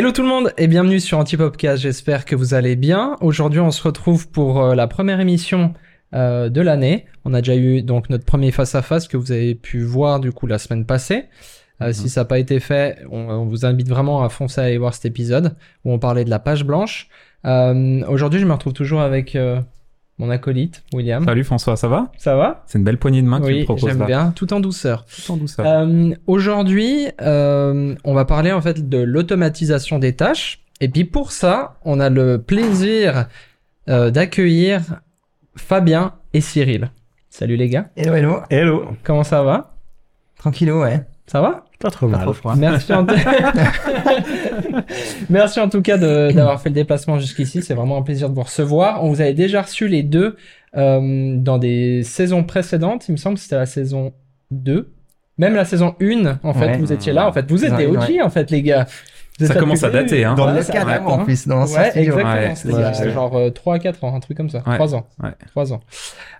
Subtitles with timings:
[0.00, 3.18] Hello tout le monde et bienvenue sur Antipopcast, j'espère que vous allez bien.
[3.20, 5.74] Aujourd'hui on se retrouve pour euh, la première émission
[6.14, 7.04] euh, de l'année.
[7.26, 10.46] On a déjà eu donc notre premier face-à-face que vous avez pu voir du coup
[10.46, 11.26] la semaine passée.
[11.82, 11.92] Euh, Mhm.
[11.92, 14.78] Si ça n'a pas été fait, on, on vous invite vraiment à foncer à aller
[14.78, 15.54] voir cet épisode
[15.84, 17.10] où on parlait de la page blanche.
[17.44, 19.36] Aujourd'hui je me retrouve toujours avec
[20.20, 21.24] mon acolyte William.
[21.24, 23.56] Salut François, ça va Ça va C'est une belle poignée de main que tu me
[23.58, 24.06] Oui, proposes j'aime là.
[24.06, 25.06] bien, tout en douceur.
[25.06, 25.64] Tout en douceur.
[25.66, 30.60] Euh, Aujourd'hui, euh, on va parler en fait de l'automatisation des tâches.
[30.82, 33.28] Et puis pour ça, on a le plaisir
[33.88, 34.82] euh, d'accueillir
[35.56, 36.90] Fabien et Cyril.
[37.30, 38.40] Salut les gars, Hello, hello.
[38.50, 38.84] Hello.
[39.02, 39.74] comment ça va?
[40.36, 41.00] Tranquillo, ouais.
[41.30, 41.64] Ça va?
[41.78, 42.24] Pas trop Pas mal.
[42.24, 42.54] trop froid.
[42.56, 43.06] Merci en,
[45.30, 47.62] Merci en tout cas de- d'avoir fait le déplacement jusqu'ici.
[47.62, 49.04] C'est vraiment un plaisir de vous recevoir.
[49.04, 50.36] On vous avait déjà reçu les deux
[50.76, 53.08] euh, dans des saisons précédentes.
[53.08, 54.12] Il me semble que c'était la saison
[54.50, 54.90] 2.
[55.38, 56.78] Même la saison 1, en fait, Ouais.
[56.78, 57.28] vous étiez là.
[57.28, 58.86] En fait, vous étiez OG, en fait, les gars.
[59.46, 60.34] Ça commence à dater, hein.
[60.34, 62.18] Dans Ouais, le ça- cadre, ouais, en plus, dans l'ancien Ouais, studio.
[62.18, 62.74] exactement.
[62.74, 63.10] Ouais.
[63.12, 64.62] genre 3 à 4 ans, un truc comme ça.
[64.66, 64.74] Ouais.
[64.76, 65.06] 3 ans.
[65.22, 65.30] Ouais.
[65.50, 65.80] 3 ans.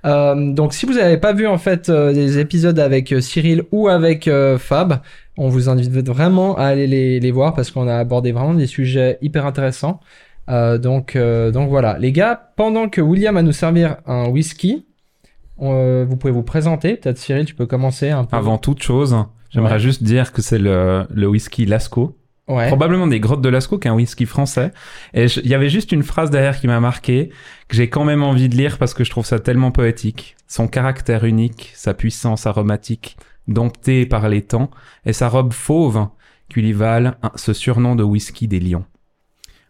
[0.06, 3.64] Euh, donc, si vous n'avez pas vu, en fait, euh, des épisodes avec euh, Cyril
[3.72, 5.00] ou avec euh, Fab,
[5.36, 8.66] on vous invite vraiment à aller les, les voir parce qu'on a abordé vraiment des
[8.66, 10.00] sujets hyper intéressants.
[10.48, 11.96] Euh, donc, euh, donc voilà.
[11.98, 14.84] Les gars, pendant que William va nous servir un whisky,
[15.62, 16.96] euh, vous pouvez vous présenter.
[16.96, 18.36] Peut-être Cyril, tu peux commencer un peu.
[18.36, 19.16] Avant toute chose,
[19.50, 19.78] j'aimerais Ouais.
[19.78, 22.16] juste dire que c'est le, le whisky Lascaux.
[22.50, 22.66] Ouais.
[22.68, 24.72] Probablement des grottes de Lascaux, qui est un whisky français.
[25.14, 27.30] Et il y avait juste une phrase derrière qui m'a marqué,
[27.68, 30.36] que j'ai quand même envie de lire parce que je trouve ça tellement poétique.
[30.48, 33.16] Son caractère unique, sa puissance aromatique,
[33.48, 34.70] domptée par les temps,
[35.06, 36.08] et sa robe fauve
[36.52, 38.84] qui lui valent un- ce surnom de whisky des lions.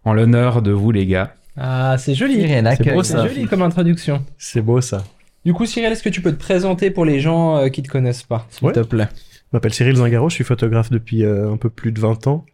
[0.04, 2.36] En l'honneur de vous les gars, Ah, c'est joli.
[2.36, 2.94] Cyril, accueil.
[2.94, 3.26] beau, C'est ça.
[3.26, 4.24] joli comme introduction.
[4.38, 5.04] C'est beau ça.
[5.44, 7.88] Du coup, Cyril, est-ce que tu peux te présenter pour les gens euh, qui te
[7.88, 8.72] connaissent pas, s'il Ouais.
[8.72, 9.08] te plaît?
[9.52, 12.46] Je m'appelle Cyril Zingaro, je suis photographe depuis euh, un peu plus de 20 ans.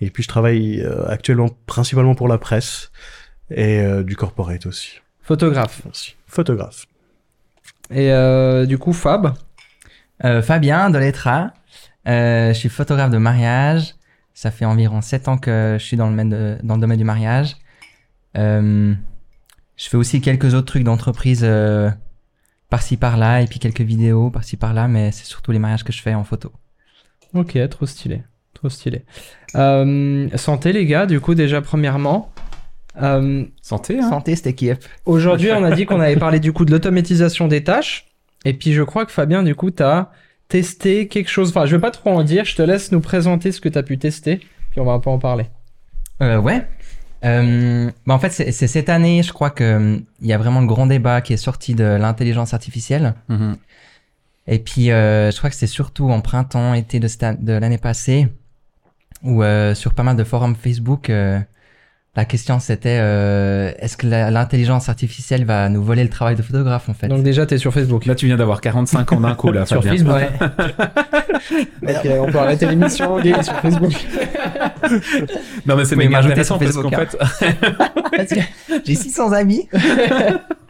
[0.00, 2.92] Et puis je travaille euh, actuellement principalement pour la presse
[3.50, 5.00] et euh, du corporate aussi.
[5.22, 5.82] Photographe.
[5.84, 6.14] Merci.
[6.26, 6.86] Photographe.
[7.90, 9.34] Et euh, du coup, Fab?
[10.24, 11.52] Euh, Fabien de l'ETRA.
[12.08, 13.94] Euh, je suis photographe de mariage.
[14.34, 16.98] Ça fait environ 7 ans que je suis dans le domaine, de- dans le domaine
[16.98, 17.56] du mariage.
[18.36, 18.94] Euh,
[19.76, 21.90] je fais aussi quelques autres trucs d'entreprise euh,
[22.68, 26.02] par-ci par-là et puis quelques vidéos par-ci par-là, mais c'est surtout les mariages que je
[26.02, 26.52] fais en photo.
[27.34, 28.22] Ok, trop stylé.
[28.54, 29.04] Trop stylé.
[29.54, 32.32] Euh, santé, les gars, du coup, déjà, premièrement.
[33.02, 34.78] Euh, santé, hein Santé, cette équipe.
[35.04, 38.06] Aujourd'hui, on a dit qu'on avait parlé du coup de l'automatisation des tâches.
[38.44, 40.10] Et puis, je crois que Fabien, du coup, t'as
[40.48, 41.50] testé quelque chose.
[41.50, 42.44] Enfin, je vais pas trop en dire.
[42.44, 44.40] Je te laisse nous présenter ce que t'as pu tester.
[44.70, 45.46] Puis, on va un peu en parler.
[46.22, 46.66] Euh, ouais.
[47.26, 50.60] Euh, bah en fait, c'est cette année, je crois que euh, il y a vraiment
[50.60, 53.14] le grand débat qui est sorti de l'intelligence artificielle.
[53.28, 53.56] Mhm.
[54.46, 57.08] Et puis, euh, je crois que c'est surtout en printemps, été de,
[57.40, 58.28] de l'année passée,
[59.22, 61.40] où euh, sur pas mal de forums Facebook, euh,
[62.16, 66.88] la question c'était euh, est-ce que l'intelligence artificielle va nous voler le travail de photographe
[66.88, 67.08] en fait?
[67.08, 68.06] Donc, déjà, t'es sur Facebook.
[68.06, 69.92] Là, tu viens d'avoir 45 ans d'un coup, là, Sur Fabien.
[69.92, 70.16] Facebook.
[71.82, 71.94] Ouais.
[71.94, 73.92] Ok, on peut arrêter l'émission sur Facebook.
[75.66, 77.56] Non, mais c'est méga m'ajouter intéressant sur parce qu'en Facebook, fait,
[78.16, 79.68] Parce que J'ai 600 amis.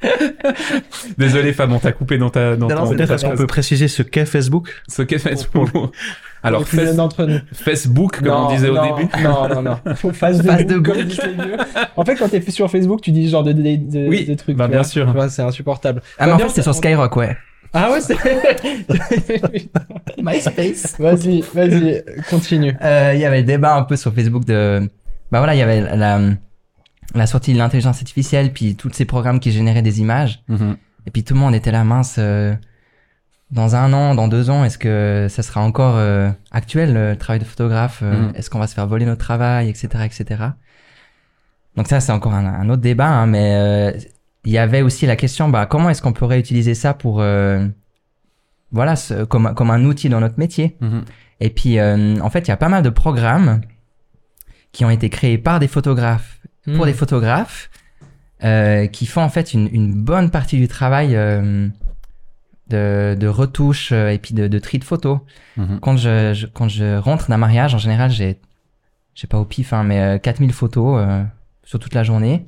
[1.18, 4.02] désolé Fab, on t'a coupé dans ta, dans Non, ton- Peut-être qu'on peut préciser ce
[4.02, 5.68] qu'est Facebook Ce qu'est Facebook.
[6.42, 7.38] Alors, Face- nous.
[7.52, 9.08] Facebook, comme Non, on disait au début.
[9.24, 9.94] Non, non, non.
[9.96, 11.56] Faut face de Face de comme les vieux.
[11.96, 14.34] En fait, quand t'es sur Facebook, tu dis ce genre de, de, de- Oui, de
[14.34, 14.56] trucs.
[14.56, 14.84] bah, bien vois.
[14.84, 15.06] sûr.
[15.06, 16.00] Tu vois, c'est insupportable.
[16.16, 17.36] Ah, mais en fait, c'est sur on- Skyrock, ouais.
[17.74, 18.16] Ah ouais, c'est.
[20.22, 20.94] MySpace.
[20.98, 22.74] vas-y, vas-y, continue.
[22.82, 24.80] Euh, il y avait le débat un peu sur Facebook de
[25.30, 26.18] bah voilà il y avait la
[27.14, 30.76] la sortie de l'intelligence artificielle puis tous ces programmes qui généraient des images Mhm.
[31.06, 32.54] et puis tout le monde était là mince euh,
[33.50, 37.38] dans un an dans deux ans est-ce que ça sera encore euh, actuel le travail
[37.40, 38.32] de photographe euh, Mhm.
[38.36, 40.44] est-ce qu'on va se faire voler notre travail etc etc
[41.76, 43.96] donc ça c'est encore un, un autre débat hein, mais
[44.44, 47.22] il y avait aussi la question bah comment est-ce qu'on pourrait utiliser ça pour
[48.72, 51.04] voilà ce- comme comme un outil dans notre métier Mhm.
[51.40, 53.60] et puis, en fait, il y a pas mal de programmes
[54.72, 56.40] qui ont été créés par des photographes
[56.74, 56.88] pour Hmm.
[56.88, 57.70] des photographes
[58.44, 61.68] euh, qui font en fait une, une bonne partie du travail euh,
[62.68, 65.20] de, de retouche euh, et puis de, de tri de photos.
[65.56, 65.80] Mhm.
[65.80, 68.38] Quand je, je- quand je rentre d'un mariage, en général, j'ai,
[69.14, 71.24] je sais pas au pif, hein, mais euh, 4000 photos euh,
[71.64, 72.46] sur toute la journée.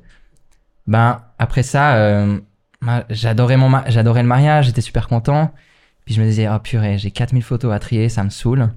[0.86, 2.38] Ben après ça, euh,
[2.80, 5.52] ma- j'adorais mon, ma- j'adorais le mariage, j'étais super content.
[6.04, 8.70] Puis je me disais, oh purée, j'ai 4000 photos à trier, ça me saoule.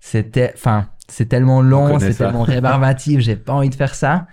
[0.00, 4.26] C'était, enfin, c'est tellement On long, c'est tellement rébarbatif, j'ai pas envie de faire ça.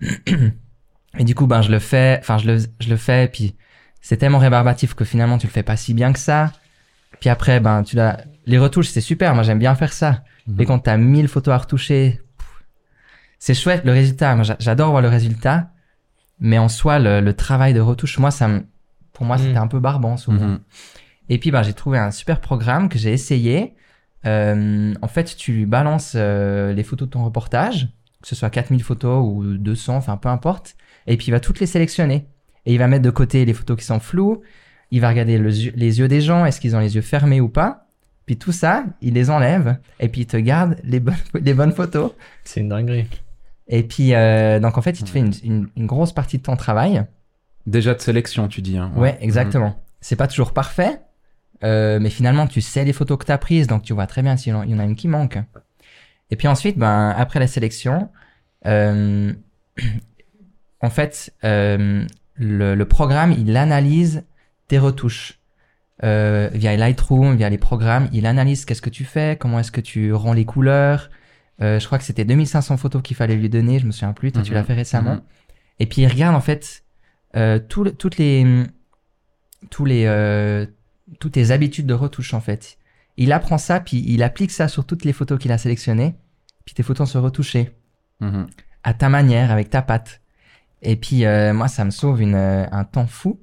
[1.18, 3.56] Et du coup, ben, je le fais, enfin, je le, je le fais, puis
[4.00, 6.52] c'est tellement rébarbatif que finalement, tu le fais pas si bien que ça.
[7.20, 8.16] Puis après, ben, tu dois
[8.46, 9.34] les retouches, c'est super.
[9.34, 10.22] Moi, j'aime bien faire ça.
[10.46, 10.54] Mhm.
[10.56, 12.20] Mais quand t'as 1000 photos à retoucher,
[13.38, 14.34] c'est chouette le résultat.
[14.36, 15.70] Moi, j'a- j'adore voir le résultat.
[16.38, 18.64] Mais en soi, le, le travail de retouche, moi, ça me,
[19.12, 19.40] pour moi, Mm.
[19.40, 20.46] c'était un peu barbant souvent.
[20.46, 20.60] Mhm.
[21.28, 23.74] Et puis, ben, j'ai trouvé un super programme que j'ai essayé.
[24.26, 27.88] Euh, en fait, tu lui balances euh, les photos de ton reportage,
[28.22, 30.76] que ce soit 4000 photos ou 200, enfin peu importe.
[31.06, 32.26] Et puis, il va toutes les sélectionner.
[32.66, 34.42] Et il va mettre de côté les photos qui sont floues.
[34.90, 37.48] Il va regarder le les yeux des gens, est-ce qu'ils ont les yeux fermés ou
[37.48, 37.86] pas.
[38.26, 39.78] Puis tout ça, il les enlève.
[39.98, 42.12] Et puis, il te garde les bonnes, les bonnes photos.
[42.44, 43.06] C'est une dinguerie.
[43.68, 46.42] Et puis, euh, donc en fait, il te fait une, une- une grosse partie de
[46.42, 47.04] ton travail.
[47.66, 48.76] Déjà de sélection, tu dis.
[48.76, 48.90] Hein.
[48.96, 49.80] Ouais, exactement.
[50.00, 51.00] C'est pas toujours parfait,
[51.64, 54.22] euh, mais finalement, tu sais les photos que tu as prises, donc tu vois très
[54.22, 55.38] bien s'il y en- a une qui manque.
[56.30, 58.08] Et puis ensuite, ben, après la sélection,
[58.66, 59.32] euh,
[60.80, 62.04] en fait, euh,
[62.34, 64.24] le, le programme, il analyse
[64.68, 65.36] tes retouches.
[66.02, 69.82] Euh, via Lightroom, via les programmes, il analyse qu'est-ce que tu fais, comment est-ce que
[69.82, 71.10] tu rends les couleurs.
[71.60, 74.32] Euh, je crois que c'était 2500 photos qu'il fallait lui donner, je me souviens plus,
[74.32, 74.54] toi tu Mhm.
[74.56, 75.16] l'as fait récemment.
[75.16, 75.22] Mhm.
[75.78, 76.84] Et puis il regarde en fait
[77.36, 78.64] euh, tout toutes les
[79.68, 80.64] tous les euh,
[81.18, 82.78] toutes tes habitudes de retouche en fait.
[83.16, 86.14] Il apprend ça puis il applique ça sur toutes les photos qu'il a sélectionnées.
[86.64, 87.70] Puis tes photos sont retouchées
[88.20, 88.46] Mhm.
[88.82, 90.20] à ta manière avec ta patte.
[90.82, 93.40] Et puis euh, moi ça me sauve une, euh, un temps fou.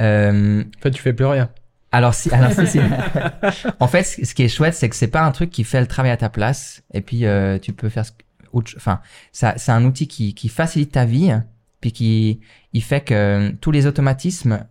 [0.00, 1.50] Euh, En fait, tu fais plus rien.
[1.92, 2.80] alors si, alors si, si.
[3.80, 5.86] en fait, ce qui est chouette, c'est que c'est pas un truc qui fait le
[5.86, 6.82] travail à ta place.
[6.92, 8.12] Et puis euh, tu peux faire, ce
[8.52, 9.00] autre enfin,
[9.32, 11.32] ça, c'est un outil qui, qui facilite ta vie,
[11.80, 12.40] puis qui,
[12.72, 14.66] il fait que euh, tous les automatismes,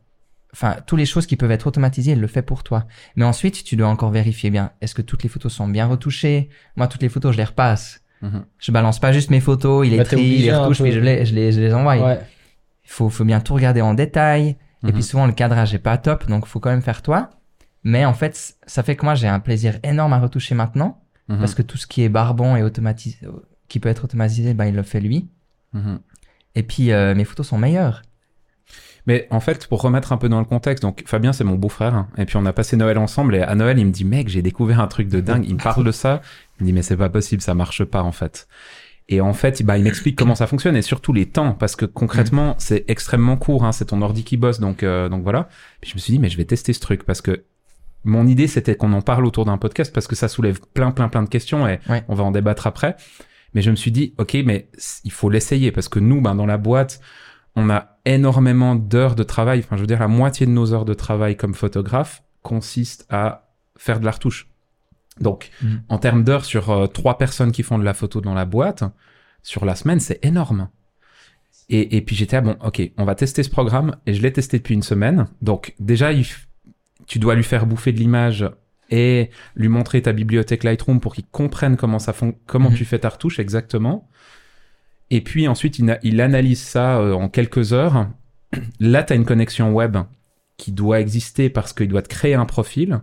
[0.53, 2.85] enfin, toutes les choses qui peuvent être automatisées, il le fait pour toi.
[3.15, 4.71] Mais ensuite, tu dois encore vérifier bien.
[4.81, 6.49] Est-ce que toutes les photos sont bien retouchées?
[6.75, 8.01] Moi, toutes les photos, je les repasse.
[8.21, 8.45] Mhm.
[8.59, 10.81] Je balance pas juste mes photos, il Bah, est t'es tri, il obligé les retouche,
[10.81, 11.97] puis je les, je les, je les envoie.
[11.97, 12.19] Ouais.
[12.85, 14.57] Il faut, faut bien tout regarder en détail.
[14.83, 14.93] Et Mhm.
[14.93, 17.29] puis souvent, le cadrage est pas top, donc faut quand même faire toi.
[17.83, 21.01] Mais en fait, ça fait que moi, j'ai un plaisir énorme à retoucher maintenant.
[21.29, 21.39] Mhm.
[21.39, 23.17] Parce que tout ce qui est barbant et automatisé,
[23.67, 25.29] qui peut être automatisé, bah, il le fait lui.
[25.73, 25.99] Mhm.
[26.55, 28.01] Et puis, euh, mes photos sont meilleures.
[29.07, 31.95] Mais en fait, pour remettre un peu dans le contexte, donc Fabien, c'est mon beau-frère,
[31.95, 34.27] hein, et puis on a passé Noël ensemble, et à Noël, il me dit, mec,
[34.29, 36.21] j'ai découvert un truc de dingue, il me parle de ça,
[36.59, 38.47] il me dit, mais c'est pas possible, ça marche pas, en fait.
[39.09, 41.75] Et en fait, il- bah, il m'explique comment ça fonctionne, et surtout les temps, parce
[41.75, 45.49] que concrètement, c'est extrêmement court, hein, c'est ton ordi qui bosse, donc, euh, donc voilà.
[45.81, 47.43] Puis je me suis dit, mais je vais tester ce truc, parce que
[48.03, 51.09] mon idée, c'était qu'on en parle autour d'un podcast, parce que ça soulève plein, plein,
[51.09, 52.03] plein de questions, et Ouais.
[52.07, 52.95] on va en débattre après.
[53.53, 54.69] Mais je me suis dit, ok, mais
[55.03, 57.01] il faut l'essayer, parce que nous, ben, dans la boîte,
[57.55, 59.59] on a énormément d'heures de travail.
[59.59, 63.49] Enfin, je veux dire, la moitié de nos heures de travail comme photographe consiste à
[63.77, 64.47] faire de la retouche.
[65.19, 65.81] Donc, Mhm.
[65.89, 68.83] en termes d'heures sur euh, trois personnes qui font de la photo dans la boîte,
[69.43, 70.69] sur la semaine, c'est énorme.
[71.69, 74.33] Et, et puis j'étais, ah bon, ok, on va tester ce programme, et je l'ai
[74.33, 75.27] testé depuis une semaine.
[75.41, 76.25] Donc, déjà, il
[77.07, 78.45] tu dois lui faire bouffer de l'image
[78.89, 82.75] et lui montrer ta bibliothèque Lightroom pour qu'il comprenne comment ça fon- comment Mhm.
[82.75, 84.07] tu fais ta retouche exactement.
[85.11, 88.07] Et puis ensuite, il, analyse ça euh, en quelques heures.
[88.79, 89.97] Là, tu as une connexion web
[90.55, 93.01] qui doit exister parce qu'il doit te créer un profil.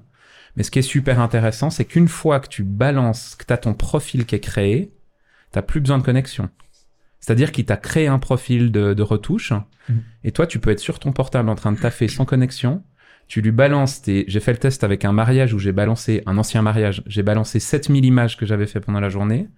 [0.56, 3.58] Mais ce qui est super intéressant, c'est qu'une fois que tu balances, que tu as
[3.58, 4.90] ton profil qui est créé,
[5.52, 6.48] tu plus besoin de connexion.
[7.20, 9.52] C'est-à-dire qu'il t'a créé un profil de, de retouche.
[9.88, 10.02] Mhm.
[10.24, 12.82] Et toi, tu peux être sur ton portable en train de taffer sans connexion.
[13.26, 14.24] Tu lui balances tes...
[14.28, 17.02] J'ai fait le test avec un mariage où j'ai balancé un ancien mariage.
[17.06, 19.48] J'ai balancé 7000 images que j'avais fait pendant la journée.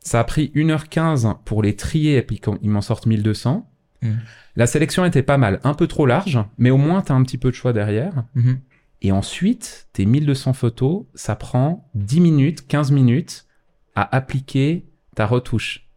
[0.00, 3.68] Ça a pris 1h15 pour les trier et puis quand ils m'en sortent 1200.
[4.02, 4.18] Mhm.
[4.56, 7.38] La sélection était pas mal, un peu trop large, mais au moins t'as un petit
[7.38, 8.24] peu de choix derrière.
[8.34, 8.60] Mhm.
[9.02, 13.46] Et ensuite, tes 1200 photos, ça prend 10 minutes, 15 minutes
[13.94, 15.88] à appliquer ta retouche.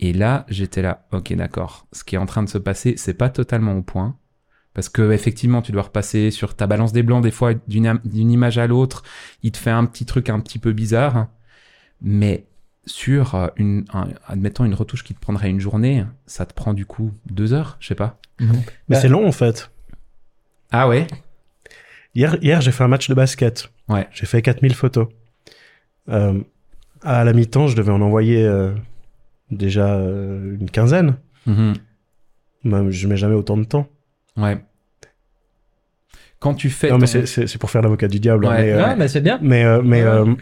[0.00, 1.86] Et là, j'étais là, ok, d'accord.
[1.92, 4.16] Ce qui est en train de se passer, c'est pas totalement au point.
[4.74, 8.58] Parce que effectivement, tu dois repasser sur ta balance des blancs, des fois d'une image
[8.58, 9.02] à l'autre,
[9.42, 11.28] il te fait un petit truc un petit peu bizarre.
[12.00, 12.46] Mais
[12.86, 16.74] sur euh, une, un- admettons une retouche qui te prendrait une journée, ça te prend
[16.74, 18.18] du coup deux heures, je sais pas.
[18.40, 18.52] Mhm.
[18.54, 18.62] Mais
[18.96, 19.70] Bah- c'est long en fait.
[20.70, 21.06] Ah ouais?
[22.14, 23.70] Hier, hier j'ai fait un match de basket.
[23.88, 24.08] Ouais.
[24.12, 25.08] J'ai fait 4000 photos.
[26.08, 26.40] Euh,
[27.02, 28.72] à la mi-temps, je devais en envoyer euh,
[29.50, 31.16] déjà euh, une quinzaine.
[31.46, 33.88] Même, je mets jamais autant de temps.
[34.36, 34.62] Ouais.
[36.42, 38.44] Quand tu fais Non, mais ton- c'est- pour faire l'avocat du diable.
[38.46, 38.62] Ouais.
[38.62, 39.38] mais, euh, Ouais, mais c'est bien.
[39.40, 40.34] mais, euh, mais euh,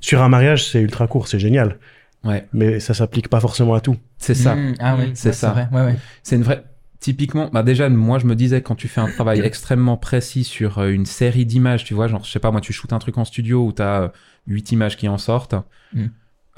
[0.00, 1.78] sur un mariage, c'est ultra court, c'est génial.
[2.24, 3.96] Ouais, Mais ça s'applique pas forcément à tout.
[4.18, 4.54] c'est ça.
[4.54, 4.74] Mhm.
[4.80, 5.50] Ah oui, C'est ça.
[5.52, 5.68] vrai.
[5.72, 5.96] Ouais, ouais.
[6.22, 6.62] C'est une vraie.
[7.00, 10.82] Typiquement, bah déjà, moi, je me disais, quand tu fais un travail extrêmement précis sur
[10.84, 13.24] une série d'images, tu vois, genre, je sais pas, moi, tu shootes un truc en
[13.24, 14.08] studio où t'as euh,
[14.46, 15.54] huit images qui en sortent,
[15.94, 16.04] Mm.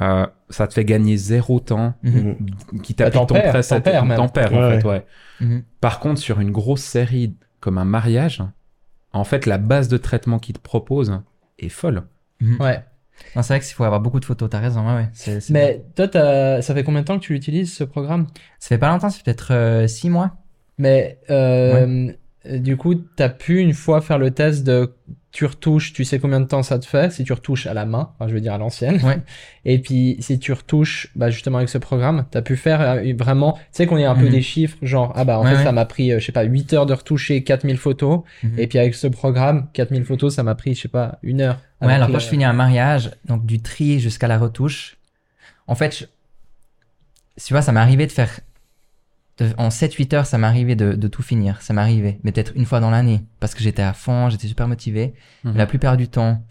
[0.01, 2.37] euh, ça te fait gagner zéro temps, Mhm.
[2.73, 2.81] Mhm.
[2.83, 5.07] qui t'applique Bah, ton preset, t'en perds en Ouais, fait, ouais.
[5.41, 5.63] Mhm.
[5.81, 8.43] Par contre, sur une grosse série comme un mariage,
[9.13, 11.21] en fait, la base de traitement qu'ils te proposent,
[11.59, 12.03] est folle.
[12.41, 12.61] Mhm.
[12.61, 12.85] Ouais.
[13.35, 14.87] C'est vrai qu'il faut avoir beaucoup de photos, t'as raison.
[14.87, 15.39] Ouais, ouais.
[15.51, 18.29] Mais toi, t'as- ça fait combien de temps que tu l'utilises ce programme?
[18.61, 20.37] Ça fait pas longtemps, c'est peut-être 6 mois.
[20.79, 22.13] Mais euh,
[22.45, 24.95] du coup, t'as pu une fois faire le test de
[25.31, 27.85] tu retouches, tu sais combien de temps ça te fait si tu retouches à la
[27.85, 28.99] main, enfin je veux dire à l'ancienne.
[29.05, 29.19] Ouais.
[29.67, 33.53] Et puis si tu retouches, bah justement avec ce programme, t'as pu faire euh, vraiment,
[33.53, 34.31] tu sais qu'on ait un peu Mhm.
[34.31, 35.65] des chiffres, genre ah bah en Ouais, fait ouais.
[35.65, 38.23] ça m'a pris, euh, je sais pas, 8 heures de retoucher 4000 photos.
[38.43, 38.59] Mhm.
[38.59, 41.61] Et puis avec ce programme, 4000 photos, ça m'a pris, je sais pas, une heure.
[41.83, 44.97] Ouais, alors quand je finis un mariage, donc du tri jusqu'à la retouche,
[45.67, 46.05] en fait, je-
[47.45, 48.41] tu vois, ça m'est arrivé de faire.
[49.39, 51.63] De- en 7-8 heures, ça arrivé de, de tout finir.
[51.63, 52.21] Ça arrivé.
[52.23, 53.25] Mais peut-être une fois dans l'année.
[53.41, 55.15] Parce que j'étais à fond, j'étais super motivé.
[55.45, 55.57] Mhm.
[55.57, 56.45] La plupart du temps,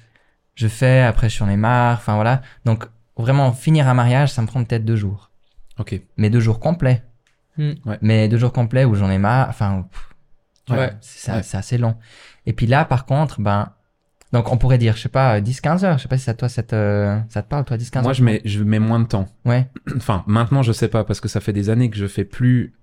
[0.55, 2.41] je fais, après j'en ai marre, enfin voilà.
[2.65, 2.85] Donc
[3.17, 5.31] vraiment, finir un mariage, ça me prend peut-être deux jours.
[5.79, 5.99] Ok.
[6.17, 7.03] Mais deux jours complets.
[7.57, 7.73] Hmm.
[7.85, 7.97] Ouais.
[8.01, 10.09] Mais deux jours complets où j'en ai marre, enfin, pff,
[10.65, 10.77] tu Ouais.
[10.77, 11.43] vois, c'est Ouais.
[11.43, 11.95] c'est assez long.
[12.45, 13.71] Et puis là, par contre, ben,
[14.33, 15.97] donc on pourrait dire, je sais pas, 10-15 heures.
[15.97, 18.03] Je sais pas si ça, toi, ça te, ça te parle, toi, 10-15 heures.
[18.03, 19.27] Moi, je mets, je mets moins de temps.
[19.45, 19.67] Ouais.
[19.95, 22.73] Enfin, maintenant, je sais pas, parce que ça fait des années que je fais plus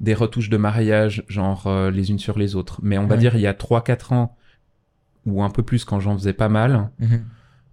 [0.00, 2.80] des retouches de mariage, genre euh, les unes sur les autres.
[2.82, 3.20] Mais on va Ouais.
[3.20, 4.36] dire, il y a 3-4 ans,
[5.26, 7.24] ou un peu plus quand j'en faisais pas mal, Mhm.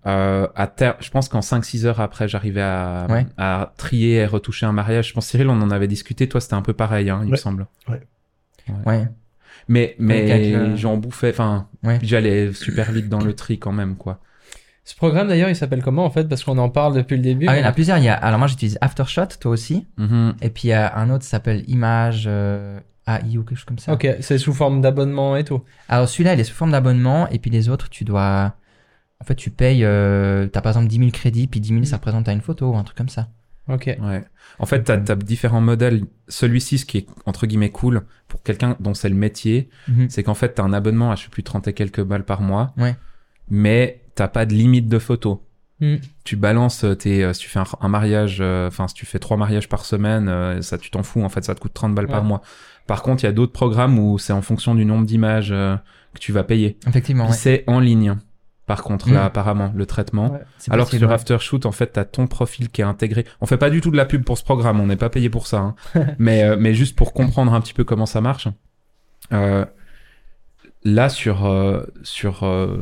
[0.07, 3.25] euh, à ter- je pense qu'en 5-6 heures après, j'arrivais à, Ouais.
[3.37, 5.09] à trier et retoucher un mariage.
[5.09, 6.29] Je pense, Cyril, on en avait discuté.
[6.29, 7.37] Toi, c'était un peu pareil, hein, il me Ouais.
[7.37, 7.67] semble.
[7.89, 9.07] Ouais.
[9.67, 11.99] Mais, mais le- j'en bouffais, enfin, Ouais.
[12.03, 14.19] j'allais super vite dans le tri quand même, quoi.
[14.83, 16.27] Ce programme d'ailleurs, il s'appelle comment en fait?
[16.27, 17.45] Parce qu'on en parle depuis le début.
[17.47, 17.97] Ah, il y en a plusieurs.
[17.99, 19.87] Il y a, alors moi, j'utilise Aftershot, toi aussi.
[19.97, 20.33] Mhm.
[20.41, 23.65] Et puis il y a un autre qui s'appelle Image euh, AI ou quelque chose
[23.65, 23.93] comme ça.
[23.93, 25.61] Ok, c'est sous forme d'abonnement et tout.
[25.87, 27.29] Alors celui-là, il est sous forme d'abonnement.
[27.29, 28.55] Et puis les autres, tu dois.
[29.21, 29.85] En fait, tu payes.
[29.85, 30.47] Euh...
[30.47, 32.75] T'as par exemple 10 000 crédits, puis 10 000, ça représente à une photo ou
[32.75, 33.27] un truc comme ça.
[33.69, 33.85] Ok.
[34.01, 34.23] Ouais.
[34.59, 36.03] En fait, t'as as différents modèles.
[36.27, 40.09] Celui-ci, ce qui est entre guillemets cool pour quelqu'un dont c'est le métier, Mhm.
[40.09, 42.41] c'est qu'en fait, t'as un abonnement à je sais plus 30 et quelques balles par
[42.41, 42.73] mois.
[42.77, 42.95] Ouais.
[43.49, 45.37] Mais t'as pas de limite de photos.
[45.79, 45.95] Hmm.
[46.23, 49.17] Tu balances tes, euh, si tu fais un, un mariage, euh, enfin, si tu fais
[49.19, 51.23] trois mariages par semaine, euh, ça, tu t'en fous.
[51.23, 52.41] En fait, ça te coûte 30 balles par mois.
[52.87, 55.75] Par contre, il y a d'autres programmes où c'est en fonction du nombre d'images euh,
[56.13, 56.77] que tu vas payer.
[56.87, 57.27] Effectivement.
[57.27, 57.33] Ouais.
[57.33, 58.15] c'est en ligne.
[58.75, 59.13] Par contre, Mm.
[59.15, 60.31] là, apparemment, le traitement.
[60.31, 60.39] Ouais.
[60.69, 61.11] Alors que sur.
[61.11, 63.25] Aftershoot, en fait, t'as ton profil qui est intégré.
[63.41, 65.29] On fait pas du tout de la pub pour ce programme, on n'est pas payé
[65.29, 65.57] pour ça.
[65.59, 65.75] hein.
[66.19, 68.47] mais, euh, mais juste pour comprendre un petit peu comment ça marche.
[69.33, 69.65] Euh,
[70.85, 72.77] là, sur, euh, sur, euh,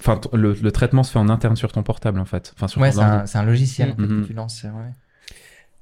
[0.00, 2.52] enfin, le, le traitement se fait en interne sur ton portable, en fait.
[2.56, 3.00] Enfin, sur Ouais, c'est
[3.38, 4.22] un, logiciel Mhm.
[4.22, 4.62] que tu lances.
[4.64, 4.70] ouais.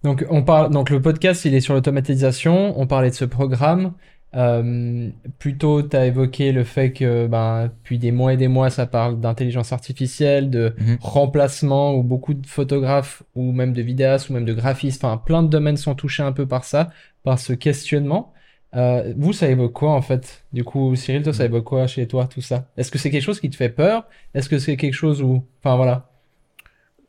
[0.05, 2.79] Donc on parle, donc le podcast il est sur l'automatisation.
[2.81, 3.93] On parlait de ce programme.
[4.35, 8.68] Euh, plutôt, tu as évoqué le fait que ben, depuis des mois et des mois,
[8.68, 10.99] ça parle d'intelligence artificielle, de Mhm.
[11.00, 15.42] remplacement, où beaucoup de photographes ou même de vidéastes ou même de graphistes, enfin plein
[15.42, 16.90] de domaines sont touchés un peu par ça,
[17.23, 18.33] par ce questionnement.
[18.75, 20.45] Euh, vous, ça évoque quoi en fait?
[20.52, 22.66] Du coup, Cyril, toi, ça évoque quoi chez toi tout ça?
[22.76, 24.06] Est-ce que c'est quelque chose qui te fait peur?
[24.35, 26.11] Est-ce que c'est quelque chose où, enfin voilà.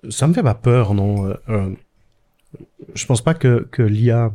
[0.09, 1.25] Ça me fait pas peur, non.
[1.25, 1.75] Euh, euh,
[2.93, 4.31] je pense pas que, que l'IA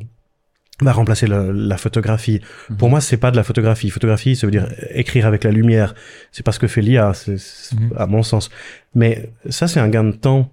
[0.82, 2.40] va remplacer la photographie.
[2.70, 2.76] Mhm.
[2.76, 3.90] Pour moi, c'est pas de la photographie.
[3.90, 5.94] Photographie, ça veut dire écrire avec la lumière.
[6.32, 7.36] C'est pas ce que fait l'IA, c'est,
[7.74, 7.92] Mhm.
[7.96, 8.50] à mon sens.
[8.94, 10.50] Mais ça, c'est un gain de temps.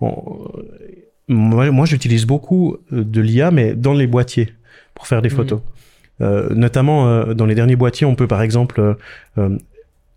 [0.00, 0.50] On-
[1.28, 4.52] moi, moi, j'utilise beaucoup euh, de l'IA, mais dans les boîtiers
[4.94, 5.36] pour faire des Mhm.
[5.36, 5.60] photos.
[6.20, 8.94] Euh, notamment euh, dans les derniers boîtiers, on peut par exemple euh,
[9.38, 9.56] euh,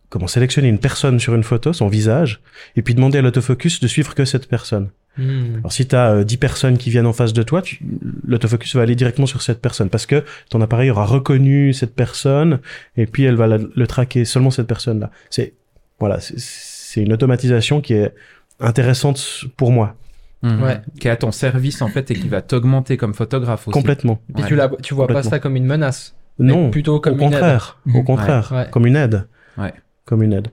[0.10, 2.42] comment sélectionner une personne sur une photo, son visage,
[2.76, 4.90] et puis demander à l'autofocus de suivre que cette personne.
[5.18, 5.58] Hmm.
[5.60, 7.80] Alors si tu as 10 personnes qui viennent en face de toi, tu-
[8.28, 12.60] l'autofocus va aller directement sur cette personne parce que ton appareil aura reconnu cette personne
[12.98, 15.12] et puis elle va la- le traquer seulement cette personne-là.
[15.30, 15.54] C'est
[16.00, 18.14] voilà, c'est- c'est une automatisation qui est
[18.60, 19.96] intéressante pour moi
[20.44, 20.62] Mhm.
[20.62, 20.82] Ouais.
[21.00, 23.74] Qui est à ton service, en fait, et qui va t'augmenter comme photographe aussi.
[23.74, 24.20] complètement.
[24.34, 24.50] Puis Ouais.
[24.50, 27.32] tu, la, tu vois pas ça comme une menace, Non, plutôt au comme une aide.
[27.32, 28.68] contraire, au contraire, Ouais, ouais.
[28.70, 29.26] comme une aide.
[29.58, 29.74] Ouais.
[30.04, 30.50] Comme une aide.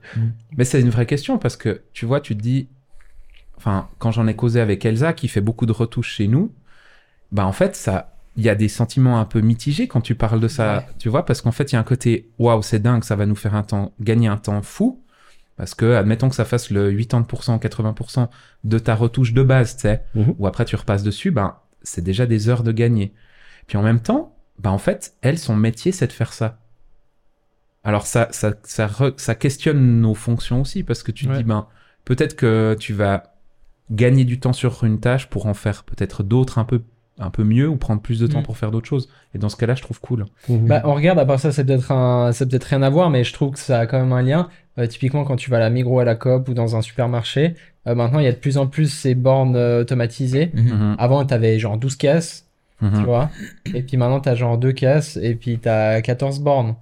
[0.56, 2.68] Mais c'est une vraie question parce que tu vois, tu te dis,
[3.62, 6.52] enfin, quand j'en ai causé avec Elsa qui fait beaucoup de retouches chez nous,
[7.30, 10.40] bah en fait, ça, il y a des sentiments un peu mitigés quand tu parles
[10.40, 10.86] de ça, Ouais.
[10.98, 13.24] tu vois, parce qu'en fait, il y a un côté, waouh, c'est dingue, ça va
[13.26, 14.98] nous faire un temps, gagner un temps fou.
[15.56, 18.28] Parce que, admettons que ça fasse le 80%, 80%
[18.64, 20.34] de ta retouche de base, tu sais, Mhm.
[20.38, 23.12] ou après tu repasses dessus, ben, c'est déjà des heures de gagner.
[23.66, 26.58] Puis en même temps, ben, en fait, elle, son métier, c'est de faire ça.
[27.84, 31.38] Alors ça, ça, ça, re- ça questionne nos fonctions aussi, parce que tu te Ouais.
[31.38, 31.66] dis, ben,
[32.04, 33.31] peut-être que tu vas
[33.90, 36.82] gagner du temps sur une tâche pour en faire peut-être d'autres un peu,
[37.18, 38.44] un peu mieux, ou prendre plus de temps Mm.
[38.44, 39.08] pour faire d'autres choses.
[39.34, 40.24] Et dans ce cas-là, je trouve cool.
[40.48, 40.66] Mhm.
[40.66, 43.22] Bah, on regarde, à part ça, c'est peut-être un, c'est peut-être rien à voir, mais
[43.24, 44.48] je trouve que ça a quand même un lien.
[44.78, 47.54] Euh, typiquement, quand tu vas à la Migros, à la Coop ou dans un supermarché,
[47.86, 50.50] euh, maintenant, il y a de plus en plus ces bornes euh, automatisées.
[50.54, 50.62] Mhm.
[50.72, 50.96] Mhm.
[50.98, 52.48] Avant, t'avais genre 12 caisses,
[52.80, 53.30] tu vois.
[53.74, 56.74] Et puis maintenant, t'as genre deux caisses et puis t'as 14 bornes.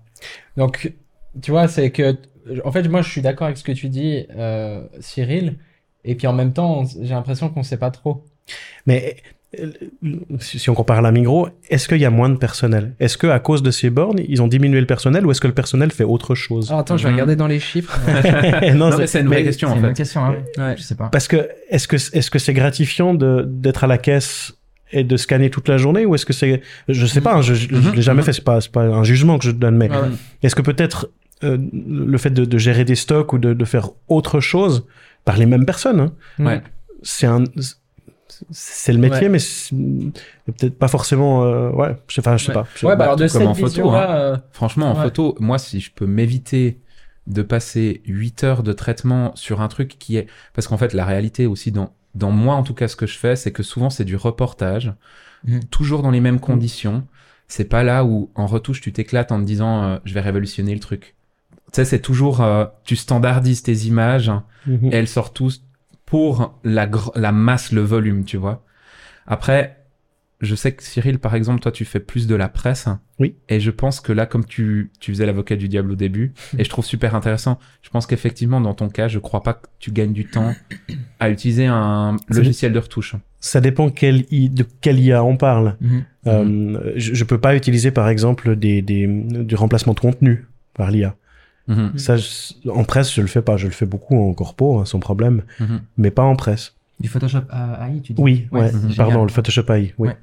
[0.56, 0.94] Donc,
[1.42, 2.16] tu vois, c'est que
[2.64, 5.56] en fait, moi, je suis d'accord avec ce que tu dis, euh, Cyril.
[6.04, 8.24] Et puis en même temps, j'ai l'impression qu'on sait pas trop.
[8.86, 9.16] Mais
[10.38, 12.94] si on compare à la Migros, est-ce qu'il y a moins de personnel?
[13.00, 15.48] Est-ce que à cause de ces bornes, ils ont diminué le personnel ou est-ce que
[15.48, 16.68] le personnel fait autre chose?
[16.70, 17.14] Alors, attends, je vais Mhm.
[17.16, 17.98] regarder dans les chiffres.
[18.74, 20.02] Non, c'est une vraie mais- question C'est en une bonne fait.
[20.02, 20.36] question, hein.
[20.56, 20.74] Ouais.
[20.76, 21.08] Je sais pas.
[21.08, 24.54] Parce que est-ce que est-ce que c'est gratifiant de d'être à la caisse
[24.92, 27.54] et de scanner toute la journée ou est-ce que c'est je sais pas hein, je,
[27.54, 28.26] je, je Mhm, l'ai jamais mhm.
[28.26, 29.96] fait c'est pas c'est pas un jugement que je donne mais ouais.
[30.42, 31.10] est-ce que peut-être
[31.44, 34.86] euh, le fait de, de gérer des stocks ou de, de faire autre chose
[35.30, 36.12] par les mêmes personnes hein,
[36.48, 36.62] Ouais.
[37.02, 37.44] c'est un
[38.50, 39.38] c'est le métier Ouais.
[40.46, 42.54] mais peut-être pas forcément euh, ouais je sais enfin je sais Ouais.
[42.54, 42.96] pas Je sais Ouais, pas.
[42.96, 45.02] bah alors de comme cette en photo, vision-là, euh, Franchement, en Ouais.
[45.04, 46.80] photo, moi, si je peux m'éviter
[47.26, 50.26] de passer 8 heures de traitement sur un truc qui est...
[50.54, 53.18] Parce qu'en fait, la réalité aussi, dans, dans moi, en tout cas, ce que je
[53.18, 54.92] fais, c'est que souvent, c'est du reportage,
[55.44, 55.64] Mhm.
[55.70, 57.06] toujours dans les mêmes conditions.
[57.46, 60.72] C'est pas là où, en retouche, tu t'éclates en te disant, euh, je vais révolutionner
[60.74, 61.14] le truc.
[61.72, 64.30] Tu sais, c'est toujours, euh, tu standardises tes images,
[64.66, 64.86] Mhm.
[64.92, 65.64] et elles sortent tous
[66.06, 68.64] pour la, la masse, le volume, tu vois.
[69.26, 69.76] Après,
[70.40, 72.88] je sais que Cyril, par exemple, toi, tu fais plus de la presse.
[73.18, 73.36] Oui.
[73.48, 76.64] Et je pense que là, comme tu, tu faisais l'avocat du diable au début, et
[76.64, 79.92] je trouve super intéressant, je pense qu'effectivement, dans ton cas, je crois pas que tu
[79.92, 80.54] gagnes du temps
[81.20, 83.14] à utiliser un logiciel de retouche.
[83.38, 86.04] ça dépend quel I- de quel IA on parle Mhm.
[86.26, 90.90] Euh, je, je peux pas utiliser par exemple des, des du remplacement de contenu par
[90.90, 91.16] l'IA
[91.70, 93.56] Mhm, Ça, je- en presse, je le fais pas.
[93.56, 95.80] Je le fais beaucoup en corpo, hein, sans problème, mhm.
[95.96, 96.74] mais pas en presse.
[96.98, 98.70] Du Photoshop à AI, tu dis Oui, ouais.
[98.72, 98.94] mhm.
[98.96, 100.08] Pardon, le Photoshop AI, oui.
[100.08, 100.16] Ouais.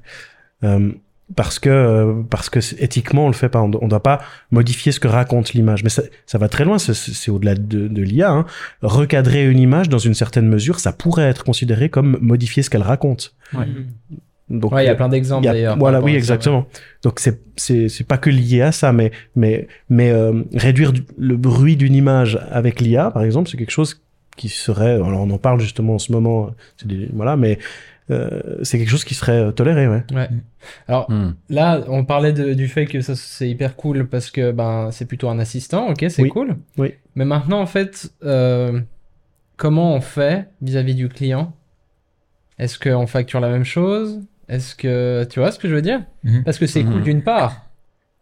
[0.64, 0.92] Euh,
[1.36, 3.60] parce que euh, parce que éthiquement on le fait pas.
[3.60, 5.82] On, do- on doit pas modifier ce que raconte l'image.
[5.84, 6.78] Mais ça, ça va très loin.
[6.78, 8.30] c'est- au-delà de, de l'IA.
[8.30, 8.46] Hein.
[8.82, 12.82] Recadrer une image dans une certaine mesure, ça pourrait être considéré comme modifier ce qu'elle
[12.82, 13.34] raconte.
[14.50, 15.76] Donc Ouais, il y a euh, plein d'exemples d'ailleurs.
[15.78, 16.18] Voilà, oui, à ça, ouais.
[16.18, 16.66] exactement.
[17.02, 21.04] Donc c'est c'est c'est pas que lié à ça, mais mais mais euh, réduire du-
[21.18, 24.00] le bruit d'une image avec l'IA, par exemple, c'est quelque chose
[24.36, 24.92] qui serait.
[24.94, 26.50] Alors on en parle justement en ce moment.
[26.78, 27.58] c'est des- voilà, mais
[28.10, 30.02] euh, c'est quelque chose qui serait toléré, ouais.
[30.14, 30.28] Ouais.
[30.86, 31.34] Alors Mhm.
[31.50, 35.04] là, on parlait de- du fait que ça c'est hyper cool parce que ben c'est
[35.04, 36.30] plutôt un assistant, ok, c'est Oui.
[36.30, 36.56] cool.
[36.78, 36.94] Oui.
[37.16, 38.80] Mais maintenant en fait, euh,
[39.58, 41.52] comment on fait vis-à-vis du client?
[42.58, 44.20] Est-ce qu'on facture la même chose?
[44.48, 46.02] Est-ce que tu vois ce que je veux dire?
[46.24, 46.44] Mhm.
[46.44, 46.92] Parce que c'est Mhm.
[46.92, 47.66] cool d'une part,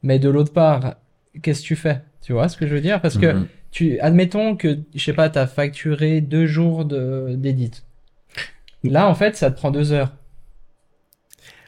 [0.03, 0.97] mais de l'autre part,
[1.43, 2.03] qu'est-ce que tu fais?
[2.23, 3.01] Tu vois ce que je veux dire?
[3.01, 3.47] Parce que Mhm.
[3.71, 7.71] tu admettons que je sais pas, t'as facturé deux jours de d'édit.
[8.83, 10.13] Là en fait, ça te prend deux heures.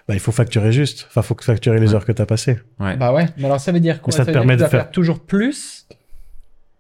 [0.09, 1.05] Bah, il faut facturer juste.
[1.09, 1.95] Enfin, faut facturer les Ouais.
[1.95, 2.59] heures que t'as passées.
[2.81, 2.97] Ouais.
[2.97, 3.27] Bah ouais.
[3.37, 4.13] Mais alors ça veut dire quoi?
[4.13, 5.87] ça te veut dire permet de faire- toujours plus?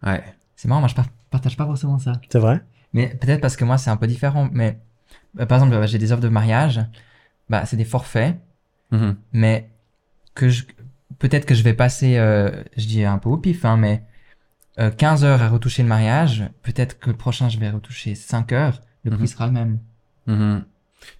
[0.02, 0.22] Ouais.
[0.56, 2.12] C'est marrant, moi je par- partage pas forcément ça.
[2.30, 2.60] C'est vrai?
[2.94, 4.48] Mais peut-être parce que moi c'est un peu différent.
[4.52, 4.78] Mais
[5.38, 6.80] euh, par exemple, j'ai des offres de mariage.
[7.50, 8.36] Bah, c'est des forfaits.
[8.90, 9.16] Mhm.
[9.32, 9.68] mais
[10.34, 10.64] que je
[11.18, 14.02] peut-être que je vais passer euh, je dis un peu au pif hein, mais
[14.78, 18.52] euh, 15 heures à retoucher le mariage peut-être que le prochain je vais retoucher 5
[18.52, 19.26] heures le prix Mhm.
[19.26, 19.78] sera le même
[20.26, 20.64] Mhm.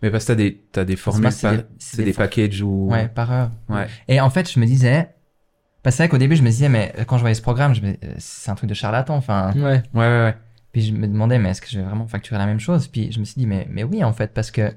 [0.03, 2.89] Mais parce que t'as des, t'as des formules, c'est des- c'est des, des packages ou...
[2.91, 3.87] ouais par heure Ouais.
[4.09, 5.11] et en fait je me disais
[5.83, 7.43] parce que c'est vrai qu'au début je me disais mais euh, quand je voyais ce
[7.43, 9.61] programme je me euh, c'est un truc de charlatan enfin Ouais.
[9.63, 10.37] Ouais, ouais, ouais.
[10.73, 12.89] puis je me demandais mais est-ce que je vais vraiment facturer la même chose?
[12.89, 14.73] Puis je me suis dit mais mais oui en fait parce que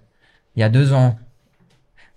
[0.57, 1.17] il y a deux ans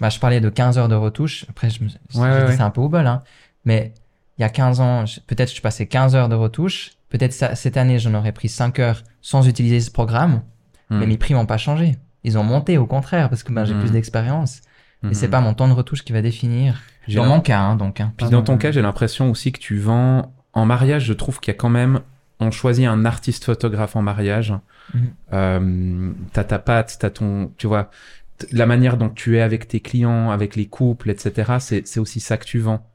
[0.00, 2.70] bah je parlais de 15 heures de retouche après je me Ouais, ouais, c'est un
[2.70, 3.22] peu au bol hein
[3.64, 3.92] mais
[4.38, 7.98] il y a 15 ans peut-être je passais 15 heures de retouche peut-être cette année
[7.98, 10.42] j'en aurais pris 5 heures sans utiliser ce programme
[10.90, 11.08] mais Mhm.
[11.08, 13.80] mes prix n'ont pas changé ils ont monté au contraire parce que ben, j'ai Mhm.
[13.80, 14.60] plus d'expérience
[15.10, 15.30] et c'est Mhm.
[15.30, 16.80] pas mon temps de retouche qui va définir
[17.14, 18.12] dans mon cas hein, donc hein.
[18.16, 21.04] Puis dans ton cas, j'ai l'impression aussi que tu vends en mariage.
[21.04, 22.00] Je trouve qu'il y a quand même,
[22.40, 24.54] on choisit un artiste photographe en mariage.
[24.94, 25.10] Mhm.
[25.34, 27.90] Euh, t'as ta patte, t'as ton, tu vois,
[28.52, 31.54] la manière dont tu es avec tes clients, avec les couples, etc.
[31.60, 32.86] C'est c'est aussi ça que tu vends.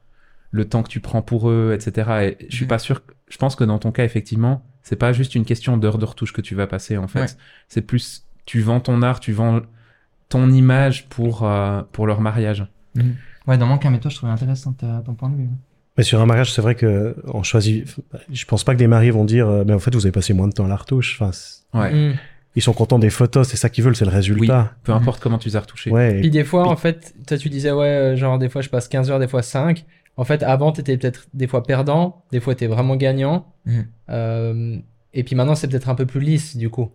[0.51, 2.09] Le temps que tu prends pour eux, etc.
[2.39, 2.69] Et je suis Mhm.
[2.69, 3.05] pas sûr.
[3.05, 6.05] que- Je pense que dans ton cas, effectivement, c'est pas juste une question d'heure de
[6.05, 6.97] retouche que tu vas passer.
[6.97, 7.27] En fait, Ouais.
[7.67, 9.61] c'est plus tu vends ton art, tu vends
[10.29, 12.65] ton image pour euh, pour leur mariage.
[13.47, 15.47] ouais dans mon cas mais toi je trouvais intéressant ta- ton point de vue
[15.97, 17.85] Mais sur un mariage, c'est vrai que on choisit.
[18.31, 20.33] Je pense pas que des maris vont dire, euh, mais en fait, vous avez passé
[20.33, 21.19] moins de temps à la retouche.
[21.21, 21.31] Enfin,
[21.77, 21.93] Ouais.
[21.93, 22.15] Mm.
[22.55, 24.73] Ils sont contents des photos, c'est ça qu'ils veulent, c'est le résultat.
[24.83, 25.91] Peu importe comment tu les as retouchés.
[25.91, 26.19] Ouais.
[26.19, 28.69] Puis des fois, Puis- en fait, toi tu disais, ouais, euh, genre des fois je
[28.69, 29.85] passe 15 heures, des fois 5.
[30.17, 33.53] En fait, avant, t'étais peut-être des fois perdant, des fois t'es vraiment gagnant.
[33.65, 33.87] Mhm.
[34.09, 34.77] Euh,
[35.13, 36.91] et puis maintenant, c'est peut-être un peu plus lisse, du coup.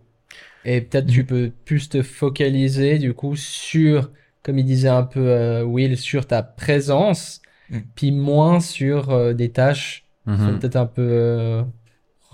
[0.63, 1.11] Et peut-être Mhm.
[1.11, 4.11] tu peux plus te focaliser, du coup, sur,
[4.43, 7.41] comme il disait un peu euh, Will, sur ta présence,
[7.71, 7.81] Mhm.
[7.95, 10.37] puis moins sur euh, des tâches qui Mhm.
[10.53, 11.63] sont peut-être un peu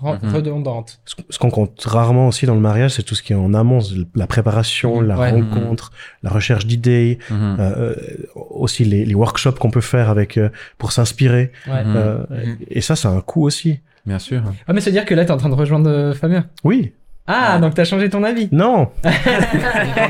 [0.00, 0.34] re- Mhm.
[0.34, 1.00] redondantes.
[1.30, 3.80] Ce qu'on compte rarement aussi dans le mariage, c'est tout ce qui est en amont,
[4.14, 5.30] la préparation, la Ouais.
[5.30, 7.56] rencontre, la recherche d'idées, Mhm.
[7.58, 7.94] euh, euh,
[8.34, 11.52] aussi les, les workshops qu'on peut faire avec euh, pour s'inspirer.
[11.68, 11.84] Ouais.
[11.84, 11.94] Mhm.
[11.96, 12.24] Euh.
[12.68, 13.80] Et ça, ça a un coût aussi.
[14.06, 14.42] Bien sûr.
[14.66, 16.46] Ah, mais c'est dire que là, t'es en train de rejoindre euh, Fabien.
[16.64, 16.92] Oui.
[17.28, 17.60] Ah, Ouais.
[17.60, 18.48] donc t'as changé ton avis.
[18.50, 19.10] Non, Ça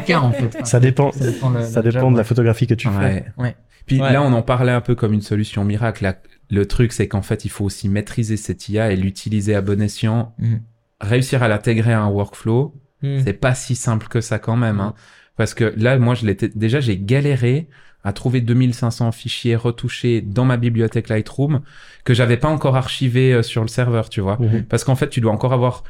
[0.06, 1.12] dépend ça dépend.
[1.12, 2.98] Ça dépend, le- Ça le dépend job, de la photographie que tu fais.
[3.04, 3.24] Ouais.
[3.36, 3.56] Ouais.
[3.86, 4.12] Puis Ouais.
[4.12, 6.04] là, on en parlait un peu comme une solution miracle.
[6.04, 6.16] La-
[6.52, 9.80] le truc, c'est qu'en fait, il faut aussi maîtriser cette IA et l'utiliser à bon
[9.82, 10.34] escient.
[10.38, 10.60] Mhm.
[11.00, 13.18] Réussir à l'intégrer à un workflow, Hmm.
[13.24, 14.78] c'est pas si simple que ça quand même.
[14.78, 14.94] Hein.
[15.36, 17.66] Parce que là, moi, je l'étais déjà, j'ai galéré
[18.04, 21.62] à trouver 2500 fichiers retouchés dans ma bibliothèque Lightroom
[22.04, 24.38] que j'avais pas encore archivé euh, sur le serveur, tu vois.
[24.38, 24.66] Mhm.
[24.68, 25.82] Parce qu'en fait, tu dois encore avoir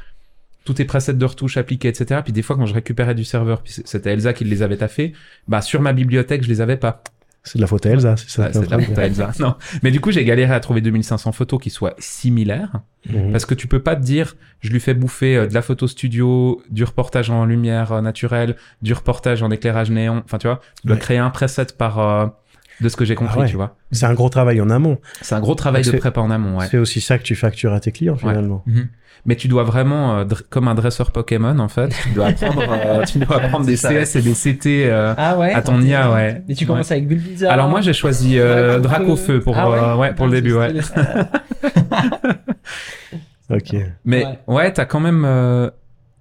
[0.65, 2.21] tous tes presets de retouche appliqués, etc.
[2.23, 5.13] Puis des fois, quand je récupérais du serveur, puis c'était Elsa qui les avait taffés,
[5.47, 7.03] bah sur ma bibliothèque, je les avais pas.
[7.43, 8.53] C'est de la faute à Elsa, c'est ça.
[8.53, 9.31] C'est de la faute à Elsa.
[9.39, 9.55] Non.
[9.83, 12.71] Mais du coup, j'ai galéré à trouver 2500 photos qui soient similaires.
[13.09, 13.31] Mhm.
[13.33, 15.87] Parce que tu peux pas te dire, je lui fais bouffer euh, de la photo
[15.87, 20.21] studio, du reportage en lumière euh, naturelle, du reportage en éclairage néon.
[20.23, 21.01] Enfin, tu vois, tu dois Ouais.
[21.01, 22.27] créer un preset par, euh,
[22.83, 23.47] de ce que j'ai compris, Ah ouais.
[23.49, 23.75] tu vois.
[23.91, 24.99] C'est un gros travail en amont.
[25.21, 26.67] C'est un gros travail de prépa en amont, ouais.
[26.69, 28.63] C'est aussi ça que tu factures à tes clients finalement.
[28.67, 28.87] Mhm.
[29.25, 33.03] Mais tu dois vraiment, euh, comme un dresseur Pokémon, en fait, tu dois apprendre, euh,
[33.05, 33.89] tu dois apprendre des ça.
[33.89, 35.53] CS et des CT euh, Ah ouais.
[35.53, 36.43] à ton IA, ouais.
[36.49, 37.53] Et tu commences avec Bulbizarre.
[37.53, 40.53] Alors moi, j'ai choisi euh, Dracofeu pour, Ah ouais euh, ouais, pour le Ah, début,
[40.55, 40.73] ouais.
[43.49, 43.75] Ok.
[44.05, 44.39] Mais Ouais.
[44.47, 45.69] ouais, t'as quand même, euh,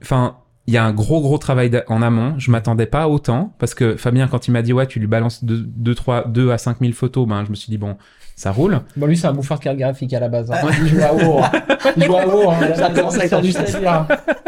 [0.02, 2.34] enfin, il y a un gros gros travail en amont.
[2.38, 5.06] Je m'attendais pas à autant parce que Fabien, quand il m'a dit ouais, tu lui
[5.08, 7.96] balances 2 deux, trois, 2 à 5000 photos, ben je me suis dit bon,
[8.36, 8.80] ça roule.
[8.96, 10.50] Bon, lui, c'est un bouffeur de carte graphique à la base.
[10.50, 10.56] hein.
[10.80, 11.50] Il joue à hein.
[11.96, 12.50] Il joue à WoW.
[12.50, 12.56] hein.
[12.76, 13.52] Il a commencé à faire du.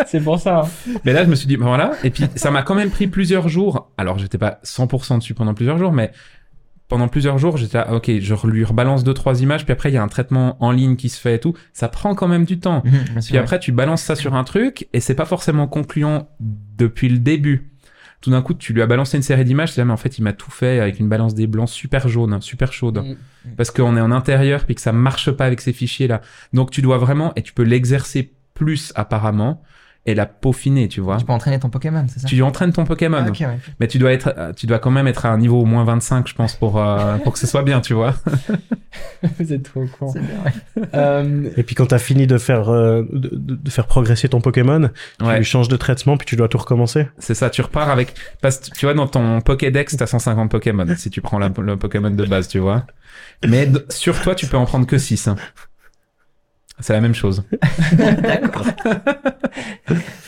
[0.06, 0.60] C'est pour ça.
[0.60, 0.68] hein.
[1.04, 1.92] Mais là, je me suis dit ben voilà.
[2.04, 3.90] Et puis ça m'a quand même pris plusieurs jours.
[3.98, 6.12] Alors j'étais pas 100% dessus pendant plusieurs jours, mais
[6.94, 9.94] pendant plusieurs jours, j'étais là, ok, je lui rebalance deux trois images, puis après il
[9.94, 11.52] y a un traitement en ligne qui se fait et tout.
[11.72, 12.82] Ça prend quand même du temps.
[12.84, 16.28] Mhm, sûr, Puis après, tu balances ça sur un truc et c'est pas forcément concluant
[16.38, 17.72] depuis le début.
[18.20, 19.96] Tout d'un coup, tu lui as balancé une série d'images, tu dis, ah, mais en
[19.96, 22.98] fait, il m'a tout fait avec une balance des blancs super jaune, super chaude.
[22.98, 23.56] Mm.
[23.56, 26.20] Parce qu'on est en intérieur puis que ça marche pas avec ces fichiers-là.
[26.52, 29.64] Donc, tu dois vraiment, et tu peux l'exercer plus apparemment
[30.06, 31.16] et la peaufiner, tu vois.
[31.16, 32.28] Tu peux entraîner ton Pokémon, c'est ça?
[32.28, 33.22] Tu entraînes ton Pokémon.
[33.24, 33.58] Ah, ok, ouais.
[33.80, 35.82] Mais tu dois être, euh, tu dois quand même être à un niveau au moins
[35.84, 38.14] 25, je pense, pour, euh, pour que ce soit bien, tu vois.
[39.38, 40.10] Vous êtes trop con.
[40.12, 40.82] C'est bien, ouais.
[40.94, 44.40] Euh, Et puis quand t'as fini de faire euh, de, de- de faire progresser ton
[44.40, 45.38] Pokémon, tu Ouais.
[45.38, 47.08] lui changes de traitement puis tu dois tout recommencer.
[47.18, 50.86] C'est ça, tu repars avec, parce que tu vois, dans ton Pokédex, t'as 150 Pokémon,
[50.96, 52.84] si tu prends la- le Pokémon de base, tu vois.
[53.46, 55.28] Mais sur toi, tu peux en prendre que 6.
[56.80, 57.44] C'est la même chose.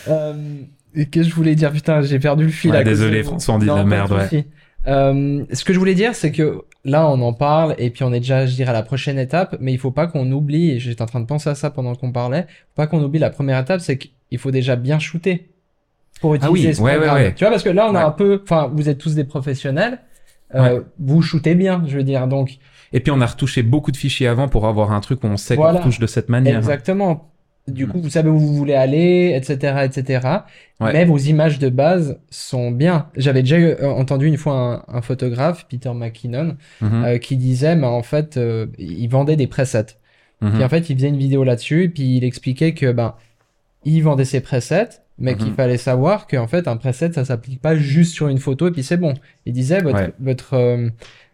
[0.08, 0.34] euh,
[0.94, 2.70] et que je voulais dire, putain, j'ai perdu le fil.
[2.70, 3.22] Ouais, désolé.
[3.22, 4.46] François, on dit de la merde, ouais.
[4.86, 8.12] Euh, ce que je voulais dire, c'est que là, on en parle et puis on
[8.12, 10.78] est déjà, je dirais, à la prochaine étape, mais il faut pas qu'on oublie, et
[10.78, 13.30] j'étais en train de penser à ça pendant qu'on parlait, faut pas qu'on oublie la
[13.30, 15.50] première étape, c'est qu'il faut déjà bien shooter
[16.20, 17.16] pour Ah utiliser oui, ce ouais, ouais, programme.
[17.16, 17.34] ouais.
[17.34, 18.04] Tu vois, parce que là, on a Ouais.
[18.06, 19.98] un peu, enfin, vous êtes tous des professionnels,
[20.54, 22.58] euh, vous shootez bien, je veux dire, donc
[22.92, 25.36] Et puis, on a retouché beaucoup de fichiers avant pour avoir un truc où on
[25.36, 25.72] sait Voilà.
[25.74, 26.56] qu'on retouche de cette manière.
[26.58, 27.30] Exactement.
[27.68, 27.90] Du Mhm.
[27.92, 30.20] coup, vous savez où vous voulez aller, etc., etc.
[30.80, 30.92] Ouais.
[30.92, 33.08] Mais vos images de base sont bien.
[33.16, 37.36] J'avais déjà eu- euh, entendu une fois un, un photographe, Peter McKinnon, Mhm, euh, qui
[37.36, 39.96] disait, mais en fait, euh, il vendait des presets.
[40.42, 40.52] mhm.
[40.52, 43.14] Puis en fait, il faisait une vidéo là-dessus, et puis il expliquait que ben,
[43.84, 45.54] il vendait ses presets, mais qu'il Mhm.
[45.54, 48.84] fallait savoir qu'en fait, un preset, ça s'applique pas juste sur une photo et puis
[48.84, 49.14] c'est bon.
[49.44, 50.12] Il disait, votre, Ouais.
[50.20, 50.88] votre, euh,